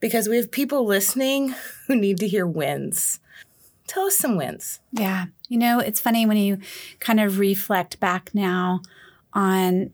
because 0.00 0.28
we 0.28 0.36
have 0.36 0.50
people 0.50 0.84
listening 0.86 1.54
who 1.86 1.96
need 1.96 2.18
to 2.18 2.28
hear 2.28 2.46
wins. 2.46 3.20
Tell 3.86 4.04
us 4.04 4.16
some 4.16 4.36
wins. 4.36 4.80
Yeah. 4.92 5.26
You 5.48 5.58
know, 5.58 5.78
it's 5.78 6.00
funny 6.00 6.26
when 6.26 6.36
you 6.36 6.58
kind 7.00 7.20
of 7.20 7.38
reflect 7.38 7.98
back 8.00 8.30
now 8.34 8.82
on 9.32 9.90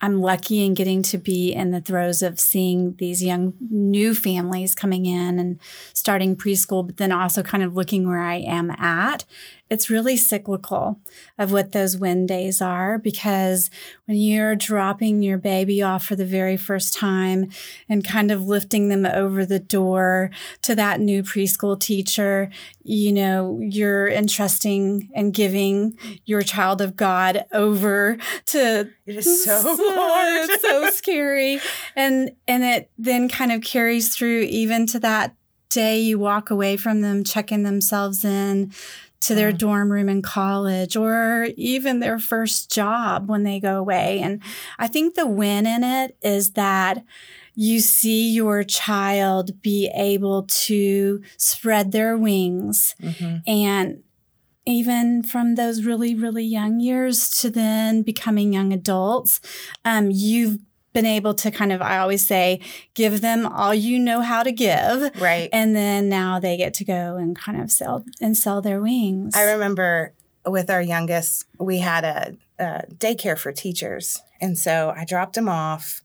I'm 0.00 0.20
lucky 0.20 0.64
in 0.64 0.74
getting 0.74 1.02
to 1.04 1.18
be 1.18 1.52
in 1.52 1.70
the 1.70 1.80
throes 1.80 2.22
of 2.22 2.38
seeing 2.38 2.94
these 2.98 3.22
young 3.22 3.54
new 3.70 4.14
families 4.14 4.74
coming 4.74 5.06
in 5.06 5.38
and 5.38 5.58
starting 5.94 6.36
preschool, 6.36 6.86
but 6.86 6.98
then 6.98 7.12
also 7.12 7.42
kind 7.42 7.62
of 7.62 7.74
looking 7.74 8.06
where 8.06 8.20
I 8.20 8.36
am 8.36 8.70
at. 8.72 9.24
It's 9.68 9.90
really 9.90 10.16
cyclical 10.16 11.00
of 11.38 11.50
what 11.52 11.72
those 11.72 11.96
win 11.96 12.26
days 12.26 12.62
are 12.62 12.98
because 12.98 13.68
when 14.04 14.16
you're 14.16 14.54
dropping 14.54 15.22
your 15.22 15.38
baby 15.38 15.82
off 15.82 16.04
for 16.04 16.14
the 16.14 16.24
very 16.24 16.56
first 16.56 16.94
time 16.94 17.50
and 17.88 18.06
kind 18.06 18.30
of 18.30 18.46
lifting 18.46 18.88
them 18.88 19.04
over 19.04 19.44
the 19.44 19.58
door 19.58 20.30
to 20.62 20.74
that 20.76 21.00
new 21.00 21.22
preschool 21.22 21.78
teacher, 21.78 22.48
you 22.84 23.12
know, 23.12 23.58
you're 23.60 24.08
entrusting 24.08 25.10
and 25.14 25.34
giving 25.34 25.98
your 26.24 26.42
child 26.42 26.80
of 26.80 26.94
God 26.94 27.44
over 27.52 28.18
to 28.46 28.88
It 29.06 29.16
is 29.16 29.44
so 29.44 29.60
hard. 29.64 30.50
it's 30.50 30.62
so 30.62 30.90
scary. 30.90 31.58
And 31.96 32.30
and 32.46 32.62
it 32.62 32.90
then 32.98 33.28
kind 33.28 33.50
of 33.50 33.62
carries 33.62 34.14
through 34.14 34.42
even 34.42 34.86
to 34.86 35.00
that 35.00 35.34
day 35.68 35.98
you 35.98 36.18
walk 36.18 36.50
away 36.50 36.76
from 36.76 37.00
them 37.00 37.24
checking 37.24 37.64
themselves 37.64 38.24
in 38.24 38.72
to 39.20 39.34
their 39.34 39.52
Mm. 39.52 39.58
dorm 39.58 39.92
room 39.92 40.08
in 40.08 40.22
college 40.22 40.96
or 40.96 41.48
even 41.56 42.00
their 42.00 42.18
first 42.18 42.70
job 42.70 43.28
when 43.28 43.42
they 43.42 43.58
go 43.60 43.78
away. 43.78 44.20
And 44.20 44.40
I 44.78 44.86
think 44.86 45.14
the 45.14 45.26
win 45.26 45.66
in 45.66 45.82
it 45.82 46.16
is 46.22 46.50
that 46.52 47.02
you 47.54 47.80
see 47.80 48.30
your 48.30 48.62
child 48.64 49.62
be 49.62 49.90
able 49.94 50.42
to 50.66 51.22
spread 51.38 51.92
their 51.92 52.16
wings 52.16 52.94
Mhm. 53.02 53.42
and 53.46 54.02
even 54.68 55.22
from 55.22 55.54
those 55.54 55.84
really, 55.84 56.12
really 56.14 56.44
young 56.44 56.80
years 56.80 57.30
to 57.30 57.48
then 57.48 58.02
becoming 58.02 58.52
young 58.52 58.72
adults, 58.72 59.40
um, 59.84 60.10
you've 60.10 60.58
been 60.96 61.04
able 61.04 61.34
to 61.34 61.50
kind 61.50 61.72
of, 61.72 61.82
I 61.82 61.98
always 61.98 62.26
say, 62.26 62.58
give 62.94 63.20
them 63.20 63.44
all 63.44 63.74
you 63.74 63.98
know 63.98 64.22
how 64.22 64.42
to 64.42 64.50
give. 64.50 65.20
Right. 65.20 65.50
And 65.52 65.76
then 65.76 66.08
now 66.08 66.40
they 66.40 66.56
get 66.56 66.72
to 66.74 66.86
go 66.86 67.16
and 67.16 67.38
kind 67.38 67.60
of 67.60 67.70
sell 67.70 68.02
and 68.18 68.34
sell 68.34 68.62
their 68.62 68.80
wings. 68.80 69.36
I 69.36 69.52
remember 69.52 70.14
with 70.46 70.70
our 70.70 70.80
youngest, 70.80 71.44
we 71.58 71.80
had 71.80 72.04
a, 72.04 72.36
a 72.58 72.84
daycare 72.94 73.38
for 73.38 73.52
teachers, 73.52 74.22
and 74.40 74.56
so 74.56 74.94
I 74.96 75.04
dropped 75.04 75.36
him 75.36 75.50
off, 75.50 76.02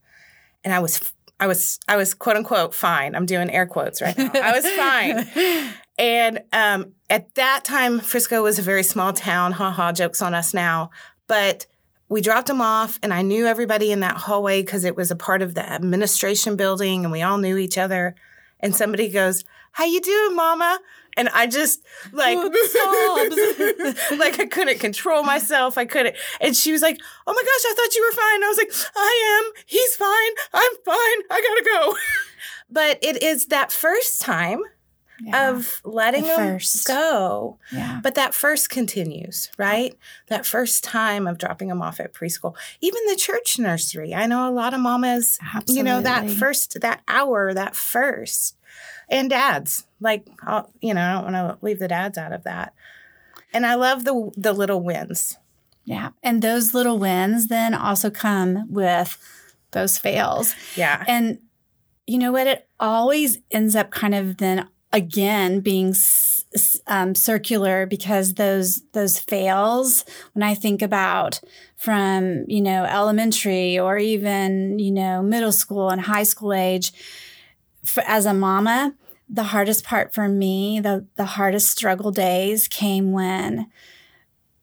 and 0.64 0.74
I 0.74 0.80
was, 0.80 1.14
I 1.40 1.48
was, 1.48 1.80
I 1.88 1.96
was 1.96 2.14
quote 2.14 2.36
unquote 2.36 2.74
fine. 2.74 3.16
I'm 3.16 3.26
doing 3.26 3.50
air 3.50 3.68
quotes 3.68 4.02
right 4.02 4.18
now. 4.18 4.32
I 4.34 4.52
was 4.52 4.68
fine, 4.72 5.74
and 5.98 6.42
um, 6.52 6.94
at 7.10 7.34
that 7.36 7.64
time, 7.64 8.00
Frisco 8.02 8.44
was 8.44 8.60
a 8.60 8.64
very 8.64 8.84
small 8.84 9.14
town. 9.14 9.54
Ha 9.54 9.72
ha, 9.72 9.94
jokes 9.94 10.22
on 10.22 10.34
us 10.34 10.54
now, 10.54 10.90
but. 11.28 11.66
We 12.12 12.20
dropped 12.20 12.50
him 12.50 12.60
off, 12.60 13.00
and 13.02 13.14
I 13.14 13.22
knew 13.22 13.48
everybody 13.48 13.90
in 13.90 14.02
that 14.02 14.18
hallway 14.18 14.62
because 14.62 14.84
it 14.84 14.98
was 14.98 15.12
a 15.12 15.16
part 15.16 15.42
of 15.42 15.56
the 15.56 15.64
administration 15.64 16.58
building, 16.58 17.06
and 17.06 17.12
we 17.12 17.22
all 17.22 17.38
knew 17.38 17.56
each 17.56 17.78
other. 17.78 18.16
And 18.60 18.76
somebody 18.76 19.08
goes, 19.08 19.46
"How 19.72 19.86
you 19.86 20.02
doing, 20.02 20.36
Mama?" 20.36 20.82
And 21.16 21.30
I 21.30 21.48
just 21.48 21.80
like 22.12 22.38
oh, 22.38 22.50
Sobs. 23.80 24.12
like 24.20 24.42
I 24.42 24.46
couldn't 24.46 24.82
control 24.82 25.24
myself. 25.24 25.78
I 25.78 25.86
couldn't. 25.86 26.18
And 26.42 26.54
she 26.54 26.74
was 26.74 26.82
like, 26.82 27.00
"Oh 27.26 27.34
my 27.34 27.42
gosh, 27.42 27.72
I 27.72 27.74
thought 27.78 27.96
you 27.96 28.06
were 28.06 28.12
fine." 28.12 28.44
I 28.44 28.48
was 28.50 28.58
like, 28.58 28.94
"I 28.94 29.42
am. 29.46 29.64
He's 29.66 29.96
fine. 29.96 30.32
I'm 30.54 30.72
fine. 30.84 31.22
I 31.32 31.42
gotta 31.42 31.64
go." 31.64 31.98
but 32.70 33.00
it 33.02 33.24
is 33.24 33.46
that 33.46 33.72
first 33.72 34.20
time 34.20 34.60
Yeah. 35.24 35.50
of 35.52 35.82
letting 35.84 36.24
The 36.24 36.28
them 36.30 36.38
first. 36.38 36.88
go. 36.88 37.58
yeah. 37.72 38.00
But 38.02 38.16
that 38.16 38.34
first 38.34 38.70
continues, 38.70 39.50
right? 39.58 39.96
That 40.28 40.46
first 40.46 40.84
time 40.84 41.28
of 41.28 41.38
dropping 41.38 41.68
them 41.68 41.82
off 41.82 42.00
at 42.00 42.14
preschool, 42.14 42.56
even 42.82 43.00
the 43.08 43.16
church 43.16 43.60
nursery. 43.60 44.14
I 44.16 44.26
know 44.26 44.50
a 44.50 44.52
lot 44.52 44.74
of 44.74 44.80
mamas, 44.80 45.38
you 45.68 45.84
know, 45.84 46.02
that 46.02 46.30
first, 46.30 46.80
that 46.82 47.02
hour, 47.08 47.54
that 47.54 47.76
first, 47.76 48.56
and 49.10 49.30
dads. 49.30 49.86
Like, 50.00 50.28
I'll, 50.44 50.72
you 50.82 50.94
know, 50.94 51.02
I 51.02 51.12
don't 51.14 51.34
want 51.34 51.36
to 51.60 51.66
leave 51.66 51.80
the 51.80 51.88
dads 51.88 52.18
out 52.18 52.32
of 52.32 52.44
that. 52.44 52.74
And 53.54 53.66
I 53.66 53.76
love 53.76 54.06
the 54.06 54.32
the 54.38 54.54
little 54.54 54.82
wins. 54.82 55.38
Yeah. 55.86 56.12
And 56.24 56.42
those 56.42 56.74
little 56.74 56.98
wins 56.98 57.48
then 57.48 57.74
also 57.74 58.10
come 58.10 58.66
with 58.72 59.18
those 59.72 59.98
fails. 59.98 60.56
Yeah. 60.76 61.04
And 61.08 61.40
you 62.08 62.18
know 62.18 62.32
what? 62.32 62.48
It 62.48 62.68
always 62.80 63.40
ends 63.52 63.76
up 63.76 63.90
kind 63.92 64.16
of 64.16 64.38
then 64.38 64.68
again 64.94 65.60
being 65.62 65.94
um, 66.88 67.16
circular 67.16 67.86
because 67.86 68.34
those 68.36 68.82
those 68.94 69.20
fails. 69.20 70.06
When 70.34 70.44
I 70.44 70.54
think 70.54 70.82
about 70.82 71.40
from 71.78 72.46
you 72.48 72.62
know 72.62 72.86
elementary 72.86 73.80
or 73.80 73.98
even 73.98 74.80
you 74.80 74.92
know 74.92 75.22
middle 75.22 75.52
school 75.52 75.90
and 75.90 76.02
high 76.02 76.24
school 76.24 76.54
age, 76.54 76.92
for, 77.86 78.04
as 78.06 78.26
a 78.26 78.34
mama, 78.34 78.94
the 79.30 79.44
hardest 79.44 79.84
part 79.84 80.14
for 80.14 80.28
me, 80.28 80.80
the 80.80 81.06
the 81.16 81.26
hardest 81.26 81.70
struggle 81.72 82.12
days 82.12 82.68
came 82.68 83.12
when 83.12 83.68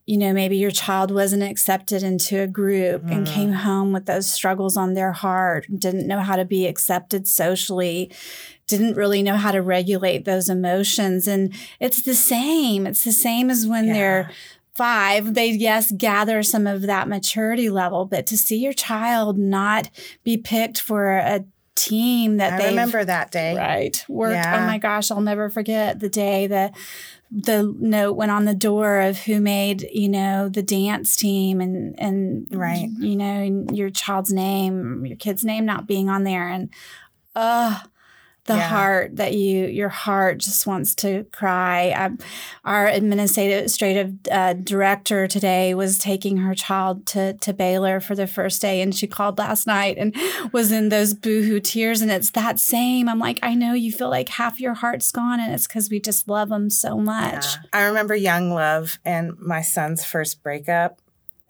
you 0.06 0.16
know, 0.16 0.32
maybe 0.32 0.56
your 0.56 0.70
child 0.70 1.10
wasn't 1.10 1.42
accepted 1.42 2.02
into 2.02 2.40
a 2.40 2.46
group 2.46 3.04
and 3.10 3.26
Mm. 3.26 3.30
came 3.30 3.52
home 3.52 3.92
with 3.92 4.06
those 4.06 4.30
struggles 4.30 4.74
on 4.74 4.94
their 4.94 5.12
heart, 5.12 5.66
didn't 5.78 6.06
know 6.06 6.20
how 6.20 6.34
to 6.34 6.46
be 6.46 6.66
accepted 6.66 7.28
socially, 7.28 8.10
didn't 8.68 8.94
really 8.94 9.22
know 9.22 9.36
how 9.36 9.50
to 9.50 9.60
regulate 9.62 10.24
those 10.24 10.48
emotions. 10.48 11.26
And 11.26 11.52
it's 11.80 12.02
the 12.02 12.14
same. 12.14 12.86
It's 12.86 13.02
the 13.04 13.12
same 13.12 13.50
as 13.50 13.66
when 13.66 13.86
Yeah. 13.88 13.92
they're 13.94 14.30
five. 14.74 15.34
They, 15.34 15.50
yes, 15.50 15.90
gather 15.90 16.42
some 16.44 16.66
of 16.68 16.82
that 16.82 17.08
maturity 17.08 17.68
level, 17.68 18.04
but 18.04 18.26
to 18.28 18.38
see 18.38 18.58
your 18.58 18.72
child 18.72 19.36
not 19.38 19.90
be 20.22 20.36
picked 20.36 20.80
for 20.80 21.10
a 21.16 21.44
team 21.74 22.36
that 22.38 22.54
I 22.54 22.58
they 22.58 22.68
remember 22.70 23.04
that 23.04 23.30
day. 23.30 23.56
Right. 23.56 24.04
Worked. 24.08 24.34
Yeah. 24.34 24.62
Oh 24.62 24.66
my 24.66 24.78
gosh, 24.78 25.10
I'll 25.10 25.20
never 25.20 25.48
forget 25.48 26.00
the 26.00 26.08
day 26.08 26.46
that 26.48 26.74
the 27.30 27.72
note 27.78 28.14
went 28.16 28.30
on 28.32 28.46
the 28.46 28.54
door 28.54 29.00
of 29.00 29.18
who 29.18 29.40
made, 29.40 29.86
you 29.92 30.08
know, 30.08 30.48
the 30.48 30.62
dance 30.62 31.14
team 31.16 31.60
and 31.60 31.94
and 31.98 32.46
Right. 32.50 32.88
you 32.98 33.16
know, 33.16 33.24
and 33.24 33.76
your 33.76 33.90
child's 33.90 34.32
name, 34.32 35.04
your 35.06 35.16
kid's 35.16 35.44
name 35.44 35.64
not 35.66 35.86
being 35.86 36.08
on 36.08 36.24
there 36.24 36.48
and 36.48 36.70
uh 37.36 37.78
the 38.48 38.56
Yeah. 38.56 38.68
heart 38.68 39.16
that 39.16 39.34
you 39.34 39.66
your 39.66 39.88
heart 39.90 40.38
just 40.38 40.66
wants 40.66 40.94
to 40.96 41.24
cry. 41.30 41.90
Um, 41.92 42.18
our 42.64 42.88
administrative 42.88 44.18
uh, 44.30 44.54
director 44.54 45.28
today 45.28 45.74
was 45.74 45.98
taking 45.98 46.38
her 46.38 46.54
child 46.54 47.06
to 47.06 47.34
to 47.34 47.52
Baylor 47.52 48.00
for 48.00 48.14
the 48.16 48.26
first 48.26 48.60
day, 48.60 48.80
and 48.82 48.94
she 48.94 49.06
called 49.06 49.38
last 49.38 49.66
night 49.66 49.96
and 49.98 50.14
was 50.52 50.72
in 50.72 50.88
those 50.88 51.14
boohoo 51.14 51.60
tears. 51.60 52.00
And 52.00 52.10
it's 52.10 52.30
that 52.30 52.58
same. 52.58 53.08
I'm 53.08 53.18
like, 53.20 53.38
I 53.42 53.54
know 53.54 53.74
you 53.74 53.92
feel 53.92 54.10
like 54.10 54.28
half 54.30 54.58
your 54.60 54.74
heart's 54.74 55.12
gone, 55.12 55.38
and 55.40 55.54
it's 55.54 55.66
because 55.68 55.90
we 55.90 56.00
just 56.00 56.26
love 56.28 56.48
them 56.48 56.70
so 56.70 56.98
much. 56.98 57.44
Yeah. 57.44 57.62
I 57.72 57.82
remember 57.84 58.14
young 58.16 58.50
love 58.50 58.98
and 59.04 59.38
my 59.38 59.62
son's 59.62 60.04
first 60.04 60.42
breakup. 60.42 61.00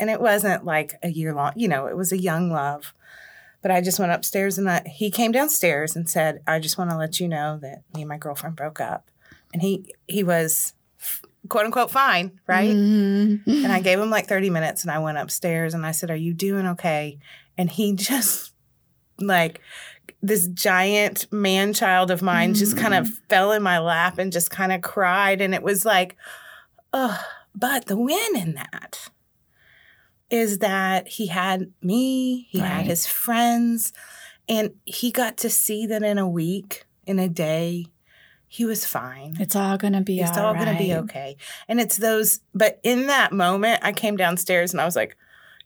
And 0.00 0.10
it 0.10 0.20
wasn't 0.20 0.64
like 0.64 0.94
a 1.02 1.08
year 1.08 1.34
long, 1.34 1.54
you 1.56 1.66
know, 1.66 1.86
it 1.86 1.96
was 1.96 2.12
a 2.12 2.16
young 2.18 2.52
love. 2.52 2.94
But 3.60 3.70
I 3.70 3.80
just 3.80 3.98
went 3.98 4.12
upstairs 4.12 4.56
and 4.58 4.70
I, 4.70 4.82
he 4.86 5.10
came 5.10 5.32
downstairs 5.32 5.96
and 5.96 6.08
said, 6.08 6.42
I 6.46 6.60
just 6.60 6.78
want 6.78 6.90
to 6.90 6.96
let 6.96 7.18
you 7.18 7.28
know 7.28 7.58
that 7.60 7.82
me 7.94 8.02
and 8.02 8.08
my 8.08 8.16
girlfriend 8.18 8.56
broke 8.56 8.80
up. 8.80 9.10
And 9.52 9.62
he 9.62 9.94
he 10.06 10.22
was 10.22 10.74
quote 11.48 11.64
unquote 11.64 11.90
fine, 11.90 12.38
right? 12.46 12.70
Mhm. 12.74 13.42
And 13.46 13.72
I 13.72 13.80
gave 13.80 13.98
him 13.98 14.10
like 14.10 14.26
30 14.26 14.50
minutes 14.50 14.82
and 14.82 14.90
I 14.90 14.98
went 14.98 15.18
upstairs 15.18 15.74
and 15.74 15.84
I 15.86 15.90
said, 15.92 16.10
Are 16.10 16.16
you 16.16 16.34
doing 16.34 16.66
okay? 16.68 17.18
And 17.56 17.70
he 17.70 17.92
just 17.94 18.52
like 19.20 19.60
this 20.22 20.46
giant 20.48 21.26
man 21.32 21.72
child 21.72 22.10
of 22.10 22.22
mine 22.22 22.54
just 22.54 22.76
kind 22.76 22.94
of 22.94 23.08
fell 23.28 23.52
in 23.52 23.62
my 23.62 23.78
lap 23.78 24.18
and 24.18 24.32
just 24.32 24.50
kind 24.50 24.72
of 24.72 24.80
cried. 24.82 25.40
And 25.40 25.54
it 25.54 25.62
was 25.62 25.84
like, 25.84 26.16
oh, 26.92 27.20
but 27.54 27.86
the 27.86 27.96
win 27.96 28.36
in 28.36 28.54
that 28.54 29.10
is 30.30 30.58
that 30.58 31.08
he 31.08 31.26
had 31.28 31.72
me, 31.82 32.46
he 32.50 32.60
Right. 32.60 32.68
had 32.68 32.86
his 32.86 33.06
friends, 33.06 33.92
and 34.48 34.70
he 34.84 35.10
got 35.10 35.36
to 35.38 35.50
see 35.50 35.86
that 35.86 36.02
in 36.02 36.18
a 36.18 36.28
week, 36.28 36.84
in 37.06 37.18
a 37.18 37.28
day, 37.28 37.86
he 38.46 38.64
was 38.64 38.84
fine. 38.84 39.36
It's 39.40 39.54
all 39.56 39.76
gonna 39.76 40.00
be. 40.02 40.20
It's 40.20 40.36
all 40.38 40.54
going 40.54 40.72
to 40.72 40.78
be 40.78 40.94
okay. 40.94 41.36
And 41.68 41.78
it's 41.80 41.98
those, 41.98 42.40
but 42.54 42.80
in 42.82 43.06
that 43.08 43.30
moment, 43.32 43.80
I 43.82 43.92
came 43.92 44.16
downstairs 44.16 44.72
and 44.72 44.80
I 44.80 44.86
was 44.86 44.96
like, 44.96 45.16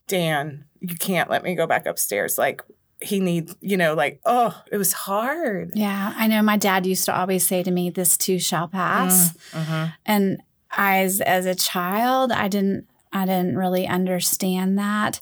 Dan, 0.08 0.64
you 0.80 0.96
can't 0.96 1.30
let 1.30 1.44
me 1.44 1.54
go 1.54 1.66
back 1.66 1.86
upstairs. 1.86 2.38
Like, 2.38 2.60
he 3.00 3.20
needs, 3.20 3.54
you 3.60 3.76
know, 3.76 3.94
like, 3.94 4.20
oh, 4.24 4.60
it 4.70 4.76
was 4.78 4.92
hard. 4.92 5.70
Yeah, 5.74 6.12
I 6.16 6.26
know. 6.28 6.42
My 6.42 6.56
dad 6.56 6.86
used 6.86 7.04
to 7.06 7.16
always 7.16 7.44
say 7.46 7.62
to 7.62 7.70
me, 7.70 7.90
"This 7.90 8.16
too 8.16 8.38
shall 8.38 8.68
pass." 8.68 9.32
Mhm. 9.52 9.92
and 10.06 10.42
I, 10.70 10.98
as 11.00 11.20
as 11.20 11.46
a 11.46 11.54
child, 11.54 12.30
I 12.32 12.48
didn't 12.48 12.86
I 13.12 13.26
didn't 13.26 13.56
really 13.56 13.86
understand 13.86 14.78
that. 14.78 15.20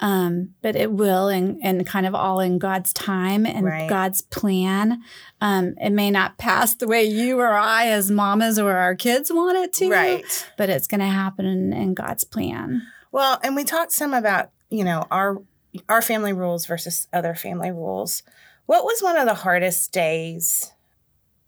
Um, 0.00 0.54
but 0.62 0.74
it 0.74 0.90
will 0.90 1.28
and 1.28 1.60
and 1.62 1.86
kind 1.86 2.06
of 2.06 2.14
all 2.14 2.40
in 2.40 2.58
God's 2.58 2.92
time 2.92 3.46
and 3.46 3.64
Right. 3.64 3.88
God's 3.88 4.22
plan. 4.22 5.00
Um, 5.40 5.74
it 5.80 5.90
may 5.90 6.10
not 6.10 6.38
pass 6.38 6.74
the 6.74 6.88
way 6.88 7.04
you 7.04 7.38
or 7.38 7.52
I 7.52 7.86
as 7.86 8.10
mamas 8.10 8.58
or 8.58 8.72
our 8.72 8.96
kids 8.96 9.32
want 9.32 9.58
it 9.58 9.72
to. 9.74 9.90
Right. 9.90 10.50
But 10.58 10.70
it's 10.70 10.88
gonna 10.88 11.08
happen 11.08 11.46
in, 11.46 11.72
in 11.72 11.94
God's 11.94 12.24
plan. 12.24 12.82
Well, 13.12 13.38
and 13.44 13.54
we 13.54 13.62
talked 13.62 13.92
some 13.92 14.12
about, 14.12 14.50
you 14.70 14.82
know, 14.82 15.06
our 15.10 15.40
our 15.88 16.02
family 16.02 16.32
rules 16.32 16.66
versus 16.66 17.06
other 17.12 17.34
family 17.36 17.70
rules. 17.70 18.24
What 18.66 18.84
was 18.84 19.02
one 19.02 19.16
of 19.16 19.26
the 19.26 19.34
hardest 19.34 19.92
days 19.92 20.72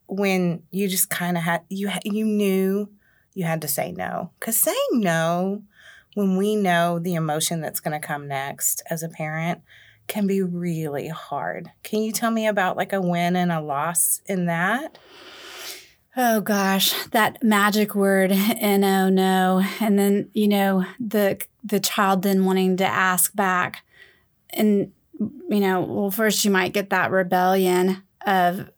when 0.07 0.63
you 0.71 0.87
just 0.87 1.11
kind 1.11 1.37
of 1.37 1.43
had 1.43 1.63
you 1.69 1.91
you 2.05 2.25
knew 2.25 2.89
you 3.33 3.45
had 3.47 3.63
to 3.63 3.69
say 3.69 3.91
no? 3.91 4.31
Cuz 4.39 4.61
saying 4.61 4.77
no 4.93 5.63
when 6.15 6.37
we 6.37 6.57
know 6.57 6.99
the 6.99 7.15
emotion 7.15 7.61
that's 7.61 7.81
going 7.81 7.99
to 8.01 8.07
come 8.07 8.27
next 8.29 8.83
as 8.89 9.03
a 9.03 9.09
parent 9.09 9.61
can 10.07 10.27
be 10.27 10.43
really 10.43 11.09
hard. 11.09 11.71
Can 11.83 12.03
you 12.03 12.13
tell 12.13 12.31
me 12.31 12.47
about 12.47 12.77
like 12.77 12.93
a 12.93 13.01
win 13.01 13.37
and 13.37 13.51
a 13.51 13.61
loss 13.61 14.21
in 14.27 14.47
that? 14.47 14.99
Oh 16.17 16.41
gosh, 16.41 16.93
that 17.09 17.43
magic 17.43 17.95
word 17.95 18.31
and 18.33 18.85
oh 18.85 19.09
no. 19.09 19.65
And 19.81 19.99
then, 19.99 20.31
you 20.33 20.49
know, 20.49 20.85
the 21.01 21.41
the 21.65 21.81
child 21.81 22.23
then 22.23 22.45
wanting 22.45 22.77
to 22.77 22.87
ask 22.87 23.35
back. 23.35 23.83
And 24.51 24.93
you 25.19 25.61
know, 25.61 25.81
well 25.81 26.11
first 26.11 26.45
you 26.45 26.51
might 26.51 26.73
get 26.73 26.91
that 26.91 27.11
rebellion 27.11 28.03
of 28.27 28.71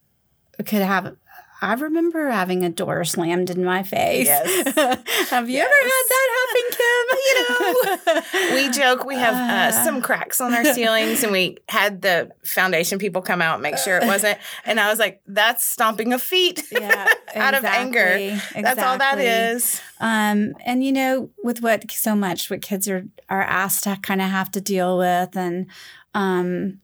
could 0.64 0.82
have 0.82 1.16
I 1.62 1.74
remember 1.74 2.30
having 2.30 2.64
a 2.64 2.68
door 2.68 3.04
slammed 3.04 3.48
in 3.50 3.64
my 3.64 3.82
face. 3.82 4.26
Yes. 4.26 4.74
have 5.30 5.48
you 5.48 5.58
ever 5.60 5.70
had 5.70 6.04
that 6.08 6.28
happen, 6.36 6.64
Kim? 6.70 6.82
You 7.26 7.34
know, 7.42 8.54
we 8.54 8.70
joke 8.78 9.04
we 9.04 9.16
have 9.16 9.34
uh, 9.34 9.76
Uh. 9.76 9.84
some 9.84 10.00
cracks 10.00 10.40
on 10.40 10.54
our 10.54 10.64
ceilings 10.64 11.22
and 11.22 11.32
we 11.32 11.58
had 11.68 12.02
the 12.02 12.30
foundation 12.44 12.98
people 12.98 13.20
come 13.22 13.42
out 13.42 13.54
and 13.54 13.62
make 13.62 13.78
sure 13.78 13.96
it 13.98 14.06
wasn't 14.06 14.38
and 14.64 14.78
i 14.78 14.88
was 14.88 14.98
like 14.98 15.20
that's 15.26 15.64
stomping 15.64 16.12
of 16.12 16.22
feet 16.22 16.62
yeah, 16.70 17.06
out 17.34 17.54
of 17.54 17.64
anger 17.64 18.00
exactly, 18.06 18.62
that's 18.62 18.82
all 18.82 18.98
that 18.98 19.18
is." 19.18 19.80
Um, 20.00 20.54
and 20.64 20.84
you 20.84 20.92
know, 20.92 21.30
with 21.42 21.62
what 21.62 21.90
so 21.90 22.14
much 22.14 22.50
what 22.50 22.62
kids 22.62 22.88
are 22.88 23.06
are 23.28 23.42
asked 23.42 23.84
to 23.84 23.96
kind 24.02 24.20
of 24.20 24.28
have 24.30 24.50
to 24.52 24.60
deal 24.60 24.98
with, 24.98 25.36
and 25.36 25.66
um, 26.14 26.80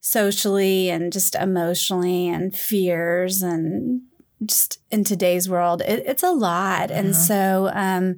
socially 0.00 0.90
and 0.90 1.12
just 1.12 1.34
emotionally, 1.34 2.28
and 2.28 2.56
fears, 2.56 3.42
and 3.42 4.02
just 4.46 4.78
in 4.90 5.04
today's 5.04 5.48
world, 5.48 5.82
it, 5.82 6.04
it's 6.06 6.22
a 6.22 6.32
lot. 6.32 6.90
And 6.90 7.10
Mhm. 7.10 7.14
so, 7.14 7.70
um, 7.74 8.16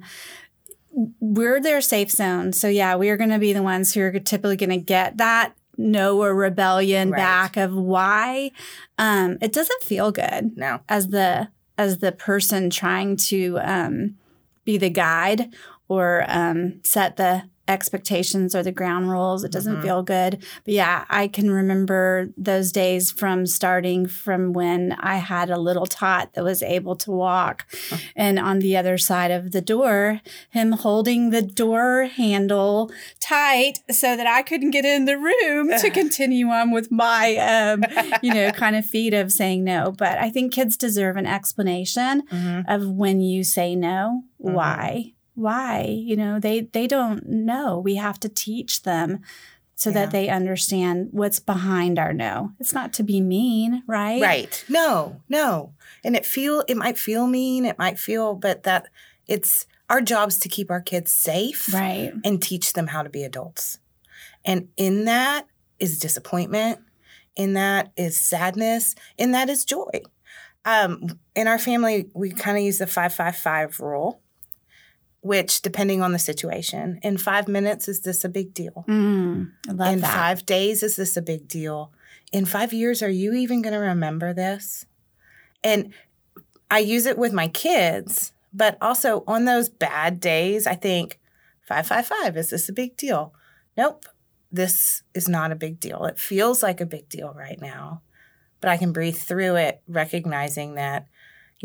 we're 1.19 1.59
their 1.59 1.81
safe 1.81 2.09
zone. 2.11 2.53
So 2.53 2.67
yeah, 2.67 2.95
we 2.95 3.09
are 3.09 3.17
going 3.17 3.29
to 3.31 3.39
be 3.39 3.53
the 3.53 3.63
ones 3.63 3.93
who 3.93 4.01
are 4.01 4.11
typically 4.19 4.55
going 4.55 4.69
to 4.69 4.77
get 4.77 5.17
that 5.17 5.53
no 5.77 6.21
or 6.23 6.33
rebellion 6.33 7.09
Right. 7.11 7.17
back 7.17 7.57
of 7.57 7.73
why. 7.73 8.51
Um, 8.97 9.37
it 9.41 9.51
doesn't 9.51 9.83
feel 9.83 10.11
good 10.11 10.55
no 10.55 10.79
as 10.87 11.09
the 11.09 11.49
as 11.77 11.97
the 11.97 12.13
person 12.13 12.69
trying 12.69 13.17
to 13.17 13.59
um, 13.61 14.15
be 14.63 14.77
the 14.77 14.89
guide 14.89 15.53
or 15.89 16.23
um, 16.29 16.79
set 16.83 17.17
the 17.17 17.43
expectations 17.67 18.53
or 18.55 18.61
the 18.63 18.71
ground 18.71 19.09
rules. 19.09 19.43
It 19.43 19.51
doesn't 19.51 19.77
Mhm. 19.77 19.81
feel 19.81 20.03
good. 20.03 20.37
But 20.63 20.73
yeah, 20.73 21.05
I 21.09 21.27
can 21.27 21.49
remember 21.49 22.29
those 22.37 22.71
days 22.71 23.11
from 23.11 23.45
starting 23.45 24.05
from 24.07 24.53
when 24.53 24.95
I 24.99 25.17
had 25.17 25.49
a 25.49 25.57
little 25.59 25.85
tot 25.85 26.33
that 26.33 26.43
was 26.43 26.61
able 26.61 26.95
to 26.97 27.11
walk. 27.11 27.65
And 28.15 28.37
on 28.39 28.59
the 28.59 28.77
other 28.77 28.97
side 28.97 29.31
of 29.31 29.51
the 29.51 29.61
door, 29.61 30.21
him 30.51 30.73
holding 30.73 31.31
the 31.31 31.41
door 31.41 32.05
handle 32.05 32.91
tight 33.19 33.79
so 33.89 34.15
that 34.15 34.27
I 34.27 34.43
couldn't 34.43 34.71
get 34.71 34.85
in 34.85 35.05
the 35.05 35.17
room 35.17 35.69
to 35.79 35.89
continue 36.01 36.47
on 36.49 36.71
with 36.71 36.91
my, 36.91 37.35
um, 37.37 37.83
you 38.21 38.33
know, 38.33 38.51
kind 38.51 38.75
of 38.75 38.85
feat 38.85 39.13
of 39.13 39.31
saying 39.31 39.63
no. 39.63 39.91
But 39.91 40.17
I 40.19 40.29
think 40.29 40.53
kids 40.53 40.77
deserve 40.77 41.17
an 41.17 41.25
explanation 41.25 42.23
Mhm. 42.31 42.65
of 42.67 42.87
when 42.89 43.21
you 43.21 43.43
say 43.43 43.75
no, 43.75 44.23
Mhm. 44.43 44.53
why? 44.53 45.11
Why? 45.35 45.81
You 45.83 46.15
know, 46.15 46.39
they 46.39 46.61
they 46.61 46.87
don't 46.87 47.25
know. 47.27 47.79
We 47.79 47.95
have 47.95 48.19
to 48.21 48.29
teach 48.29 48.83
them 48.83 49.21
so 49.75 49.89
Yeah. 49.89 49.93
that 49.95 50.11
they 50.11 50.29
understand 50.29 51.09
what's 51.11 51.39
behind 51.39 51.99
our 51.99 52.13
no. 52.13 52.51
It's 52.59 52.73
not 52.73 52.93
to 52.93 53.03
be 53.03 53.19
mean, 53.21 53.83
right? 53.87 54.21
right 54.21 54.63
no 54.69 55.21
no 55.29 55.73
and 56.03 56.15
it 56.15 56.25
feel 56.25 56.63
it 56.69 56.77
might 56.77 56.97
feel 56.97 57.27
mean 57.27 57.65
it 57.65 57.77
might 57.77 57.99
feel 57.99 58.35
but 58.35 58.63
that 58.63 58.87
it's 59.27 59.65
our 59.89 59.99
jobs 60.01 60.39
to 60.39 60.49
keep 60.49 60.71
our 60.71 60.81
kids 60.81 61.11
safe 61.11 61.71
Right. 61.73 62.13
and 62.23 62.41
teach 62.41 62.73
them 62.73 62.87
how 62.87 63.03
to 63.03 63.09
be 63.09 63.23
adults. 63.23 63.79
And 64.45 64.69
in 64.77 65.05
that 65.05 65.45
is 65.79 65.99
disappointment, 65.99 66.79
in 67.35 67.53
that 67.53 67.91
is 67.97 68.17
sadness, 68.19 68.95
in 69.17 69.31
that 69.33 69.49
is 69.49 69.65
joy. 69.65 70.01
Um, 70.63 71.19
in 71.35 71.47
our 71.47 71.59
family, 71.59 72.09
we 72.15 72.31
kind 72.31 72.57
of 72.57 72.63
use 72.63 72.77
the 72.79 72.87
555 72.87 73.79
rule, 73.79 74.21
which, 75.25 75.63
depending 75.63 76.03
on 76.03 76.11
the 76.11 76.19
situation, 76.19 76.99
in 77.01 77.17
five 77.17 77.47
minutes, 77.47 77.87
is 77.87 78.01
this 78.01 78.23
a 78.23 78.29
big 78.29 78.53
deal? 78.53 78.85
Mm, 78.87 79.53
I 79.67 79.71
love 79.71 79.93
in 79.93 80.01
that. 80.01 80.13
five 80.13 80.45
days, 80.45 80.83
is 80.83 80.97
this 80.97 81.17
a 81.17 81.21
big 81.21 81.47
deal? 81.47 81.91
In 82.31 82.45
five 82.45 82.71
years, 82.71 83.01
are 83.01 83.09
you 83.09 83.33
even 83.33 83.63
going 83.63 83.73
to 83.73 83.79
remember 83.79 84.35
this? 84.35 84.85
And 85.63 85.95
I 86.69 86.77
use 86.77 87.07
it 87.07 87.17
with 87.17 87.33
my 87.33 87.47
kids, 87.47 88.33
but 88.53 88.77
also 88.79 89.23
on 89.25 89.45
those 89.45 89.67
bad 89.67 90.19
days, 90.19 90.67
I 90.67 90.75
think, 90.75 91.19
555, 91.63 92.37
is 92.37 92.51
this 92.51 92.69
a 92.69 92.73
big 92.73 92.95
deal? 92.95 93.33
Nope, 93.75 94.05
this 94.51 95.01
is 95.15 95.27
not 95.27 95.51
a 95.51 95.55
big 95.55 95.79
deal. 95.79 96.05
It 96.05 96.19
feels 96.19 96.61
like 96.61 96.79
a 96.79 96.85
big 96.85 97.09
deal 97.09 97.33
right 97.35 97.59
now, 97.59 98.03
but 98.61 98.69
I 98.69 98.77
can 98.77 98.93
breathe 98.93 99.17
through 99.17 99.55
it, 99.55 99.81
recognizing 99.87 100.75
that, 100.75 101.07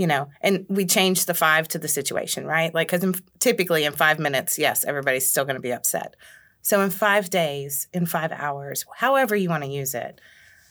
you 0.01 0.07
know, 0.07 0.31
and 0.41 0.65
we 0.71 0.87
change 0.87 1.27
the 1.27 1.35
five 1.35 1.69
to 1.69 1.79
the 1.79 1.87
situation, 1.87 2.47
right? 2.47 2.73
Like, 2.73 2.91
because 2.91 3.21
typically 3.39 3.85
in 3.85 3.93
five 3.93 4.19
minutes, 4.19 4.59
yes, 4.59 4.83
everybody's 4.83 5.29
still 5.29 5.45
going 5.45 5.57
to 5.57 5.61
be 5.61 5.75
upset. 5.75 6.17
So 6.63 6.81
in 6.81 6.89
five 6.89 7.29
days, 7.29 7.87
in 7.93 8.07
five 8.07 8.33
hours, 8.33 8.87
however 8.97 9.37
you 9.37 9.51
want 9.51 9.63
to 9.65 9.69
use 9.69 9.95
it, 9.95 10.19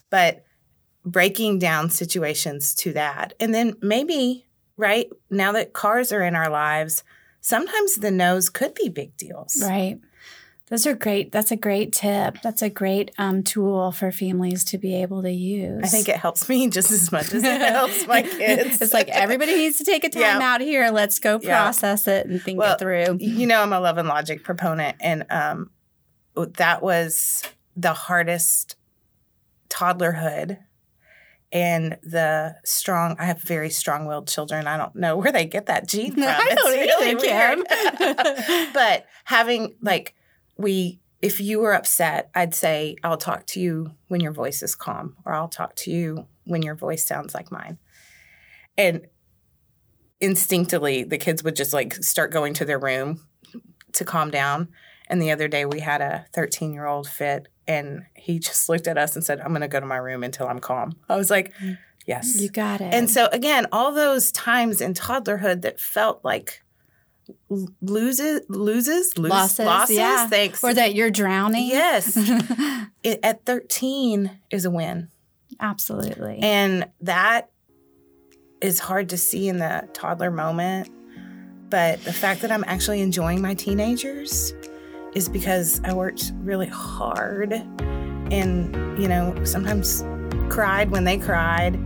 but 0.10 0.44
breaking 1.06 1.60
down 1.60 1.92
situations 1.92 2.74
to 2.76 2.94
that. 2.94 3.36
And 3.39 3.54
then 3.54 3.76
maybe, 3.84 4.48
right, 4.78 5.08
now 5.30 5.52
that 5.52 5.74
cars 5.74 6.12
are 6.12 6.24
in 6.24 6.36
our 6.36 6.50
lives, 6.50 7.04
sometimes 7.39 7.98
the 7.98 8.10
no's 8.10 8.50
could 8.50 8.74
be 8.74 8.89
big 8.89 9.15
deals. 9.15 9.62
Right. 9.62 10.00
Those 10.69 10.86
are 10.86 10.93
great. 10.93 11.32
That's 11.32 11.51
a 11.51 11.55
great 11.55 11.93
tip. 11.93 12.38
That's 12.43 12.62
a 12.62 12.69
great 12.69 13.10
um, 13.17 13.41
tool 13.43 13.91
for 13.91 14.12
families 14.12 14.63
to 14.65 14.77
be 14.77 14.95
able 15.01 15.23
to 15.23 15.32
use. 15.32 15.82
I 15.84 15.88
think 15.88 16.08
it 16.08 16.17
helps 16.17 16.47
me 16.47 16.69
just 16.69 16.91
as 16.91 17.12
much 17.12 17.34
as 17.34 17.43
it 17.43 17.62
helps 17.73 18.05
my 18.05 18.21
kids. 18.21 18.79
it's 18.79 18.93
like 18.93 19.10
everybody 19.10 19.55
needs 19.55 19.77
to 19.79 19.84
take 19.84 20.03
a 20.03 20.10
time 20.10 20.21
yeah. 20.21 20.53
out 20.53 20.62
here. 20.62 20.91
Let's 20.91 21.17
go 21.17 21.39
process 21.39 22.05
yeah. 22.05 22.17
it 22.17 22.27
and 22.27 22.41
think 22.41 22.60
well, 22.60 22.75
it 22.75 22.79
through. 22.79 23.17
You 23.19 23.47
know, 23.47 23.62
I'm 23.62 23.73
a 23.73 23.79
love 23.79 23.97
and 23.97 24.08
logic 24.08 24.43
proponent, 24.43 24.97
and 24.99 25.25
um, 25.32 25.71
that 26.36 26.84
was 26.84 27.43
the 27.75 27.93
hardest 27.93 28.75
toddlerhood 29.69 30.60
and 31.51 31.97
the 32.03 32.55
strong 32.63 33.15
i 33.19 33.25
have 33.25 33.41
very 33.41 33.69
strong-willed 33.69 34.27
children 34.27 34.67
i 34.67 34.77
don't 34.77 34.95
know 34.95 35.17
where 35.17 35.32
they 35.32 35.45
get 35.45 35.67
that 35.67 35.88
gene 35.88 36.13
from 36.13 36.23
i 36.23 36.55
don't 36.55 36.71
really 36.71 37.12
either, 37.27 38.71
but 38.73 39.05
having 39.25 39.75
like 39.82 40.15
we 40.60 41.00
if 41.22 41.39
you 41.41 41.60
were 41.60 41.74
upset 41.74 42.30
i'd 42.36 42.54
say 42.54 42.95
i'll 43.04 43.17
talk 43.17 43.45
to 43.45 43.60
you 43.60 43.91
when 44.08 44.22
your 44.22 44.32
voice 44.32 44.62
is 44.62 44.76
calm 44.76 45.15
or 45.26 45.34
i'll 45.34 45.48
talk 45.48 45.76
to 45.76 45.91
you 45.91 46.28
when 46.43 46.62
your 46.62 46.76
voice 46.76 47.06
sounds 47.06 47.34
like 47.34 47.52
mine 47.52 47.78
and 48.78 49.08
instinctively 50.22 51.04
the 51.04 51.17
kids 51.17 51.43
would 51.43 51.56
just 51.56 51.74
like 51.74 51.93
start 51.95 52.32
going 52.32 52.54
to 52.54 52.65
their 52.65 52.80
room 52.80 53.26
to 53.93 54.06
calm 54.06 54.30
down 54.30 54.67
and 55.10 55.22
the 55.22 55.32
other 55.32 55.48
day 55.48 55.65
we 55.65 55.80
had 55.80 56.02
a 56.02 56.26
13 56.34 56.72
year 56.74 56.86
old 56.86 57.08
fit 57.08 57.48
and 57.69 58.06
he 58.15 58.39
just 58.39 58.67
looked 58.67 58.88
at 58.88 58.98
us 58.98 59.15
and 59.15 59.24
said, 59.24 59.39
I'm 59.39 59.50
going 59.50 59.62
to 59.62 59.67
go 59.67 59.80
to 59.80 59.86
my 59.86 59.98
room 59.98 60.24
until 60.24 60.48
I'm 60.48 60.60
calm. 60.60 60.95
I 61.08 61.15
was 61.15 61.30
like, 61.30 61.56
mm. 61.58 61.78
yes. 62.06 62.41
You 62.41 62.50
got 62.50 62.82
it. 62.82 62.91
And 62.93 63.10
so, 63.10 63.28
again, 63.32 63.67
all 63.72 63.93
those 63.93 64.32
times 64.32 64.82
in 64.82 64.95
toddlerhood 64.95 65.62
that 65.62 65.80
felt 65.80 66.26
like 66.26 66.63
loses, 67.50 68.42
loses, 68.50 69.18
lose, 69.18 69.32
losses, 69.32 69.65
losses 69.65 69.98
yeah. 69.98 70.28
thanks. 70.28 70.63
Or 70.63 70.74
that 70.74 70.96
you're 70.96 71.12
drowning. 71.12 71.68
Yes. 71.68 72.18
it, 73.04 73.20
at 73.24 73.46
13 73.46 74.32
is 74.52 74.65
a 74.65 74.72
win. 74.72 75.10
Absolutely. 75.60 76.39
And 76.42 76.89
that 77.02 77.50
is 78.62 78.80
hard 78.80 79.10
to 79.10 79.18
see 79.18 79.48
in 79.48 79.58
the 79.58 79.88
toddler 79.94 80.32
moment. 80.32 80.89
But 81.70 82.04
the 82.04 82.13
fact 82.13 82.42
that 82.42 82.52
I'm 82.52 82.63
actually 82.68 83.02
enjoying 83.02 83.42
my 83.42 83.54
teenagers 83.54 84.54
is 85.13 85.30
because 85.30 85.82
I 85.84 85.94
worked 85.94 86.32
really 86.38 86.68
hard 86.68 87.54
and, 87.54 89.00
you 89.00 89.08
know, 89.08 89.44
sometimes 89.44 90.04
cried 90.50 90.92
when 90.92 91.04
they 91.04 91.18
cried, 91.18 91.78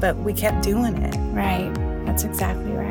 but 0.00 0.16
we 0.18 0.32
kept 0.32 0.62
doing 0.62 0.96
it. 0.96 1.16
Right. 1.34 1.72
That's 2.06 2.24
exactly 2.24 2.72
right. 2.72 2.83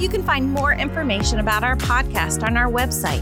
You 0.00 0.08
can 0.08 0.22
find 0.22 0.50
more 0.50 0.72
information 0.72 1.40
about 1.40 1.62
our 1.62 1.76
podcast 1.76 2.42
on 2.42 2.56
our 2.56 2.72
website, 2.72 3.20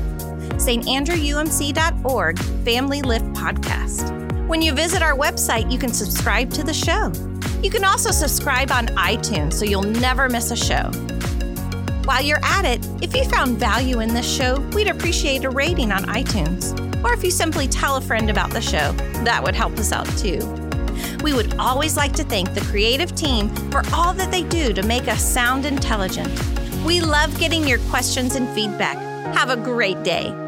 standrewumc.org 0.61 2.39
Family 2.39 3.03
Lift 3.03 3.25
Podcast. 3.33 4.47
When 4.47 4.63
you 4.63 4.73
visit 4.73 5.03
our 5.03 5.17
website, 5.17 5.73
you 5.73 5.79
can 5.79 5.93
subscribe 5.93 6.53
to 6.53 6.63
the 6.63 6.73
show. 6.73 7.11
You 7.65 7.71
can 7.71 7.83
also 7.83 8.13
subscribe 8.13 8.71
on 8.71 8.87
iTunes 8.97 9.55
so 9.55 9.65
you'll 9.65 9.83
never 9.83 10.29
miss 10.29 10.53
a 10.53 10.57
show. 10.57 10.89
While 12.05 12.23
you're 12.23 12.45
at 12.45 12.65
it, 12.65 12.87
if 13.03 13.13
you 13.13 13.25
found 13.25 13.59
value 13.59 13.99
in 13.99 14.15
this 14.15 14.33
show, 14.33 14.61
we'd 14.73 14.87
appreciate 14.87 15.45
a 15.45 15.51
rating 15.51 15.91
on 15.91 16.05
iTunes. 16.05 16.79
Or 17.05 17.13
if 17.13 17.25
you 17.25 17.33
simply 17.33 17.67
tell 17.67 17.97
a 17.97 18.01
friend 18.01 18.31
about 18.31 18.51
the 18.51 18.61
show, 18.61 18.93
that 19.25 19.43
would 19.43 19.57
help 19.57 19.77
us 19.81 19.91
out 19.91 20.07
too. 20.17 20.39
We 21.25 21.33
would 21.35 21.55
always 21.59 21.97
like 21.97 22.13
to 22.13 22.25
thank 22.25 22.55
the 22.55 22.61
creative 22.61 23.17
team 23.17 23.49
for 23.73 23.83
all 23.93 24.15
that 24.15 24.31
they 24.31 24.45
do 24.45 24.73
to 24.73 24.83
make 24.85 25.09
us 25.09 25.23
sound 25.23 25.67
intelligent. 25.67 26.31
We 26.85 27.01
love 27.01 27.39
getting 27.39 27.67
your 27.67 27.79
questions 27.91 28.37
and 28.37 28.49
feedback. 28.55 28.97
Have 29.35 29.51
a 29.51 29.57
great 29.57 30.03
day. 30.05 30.48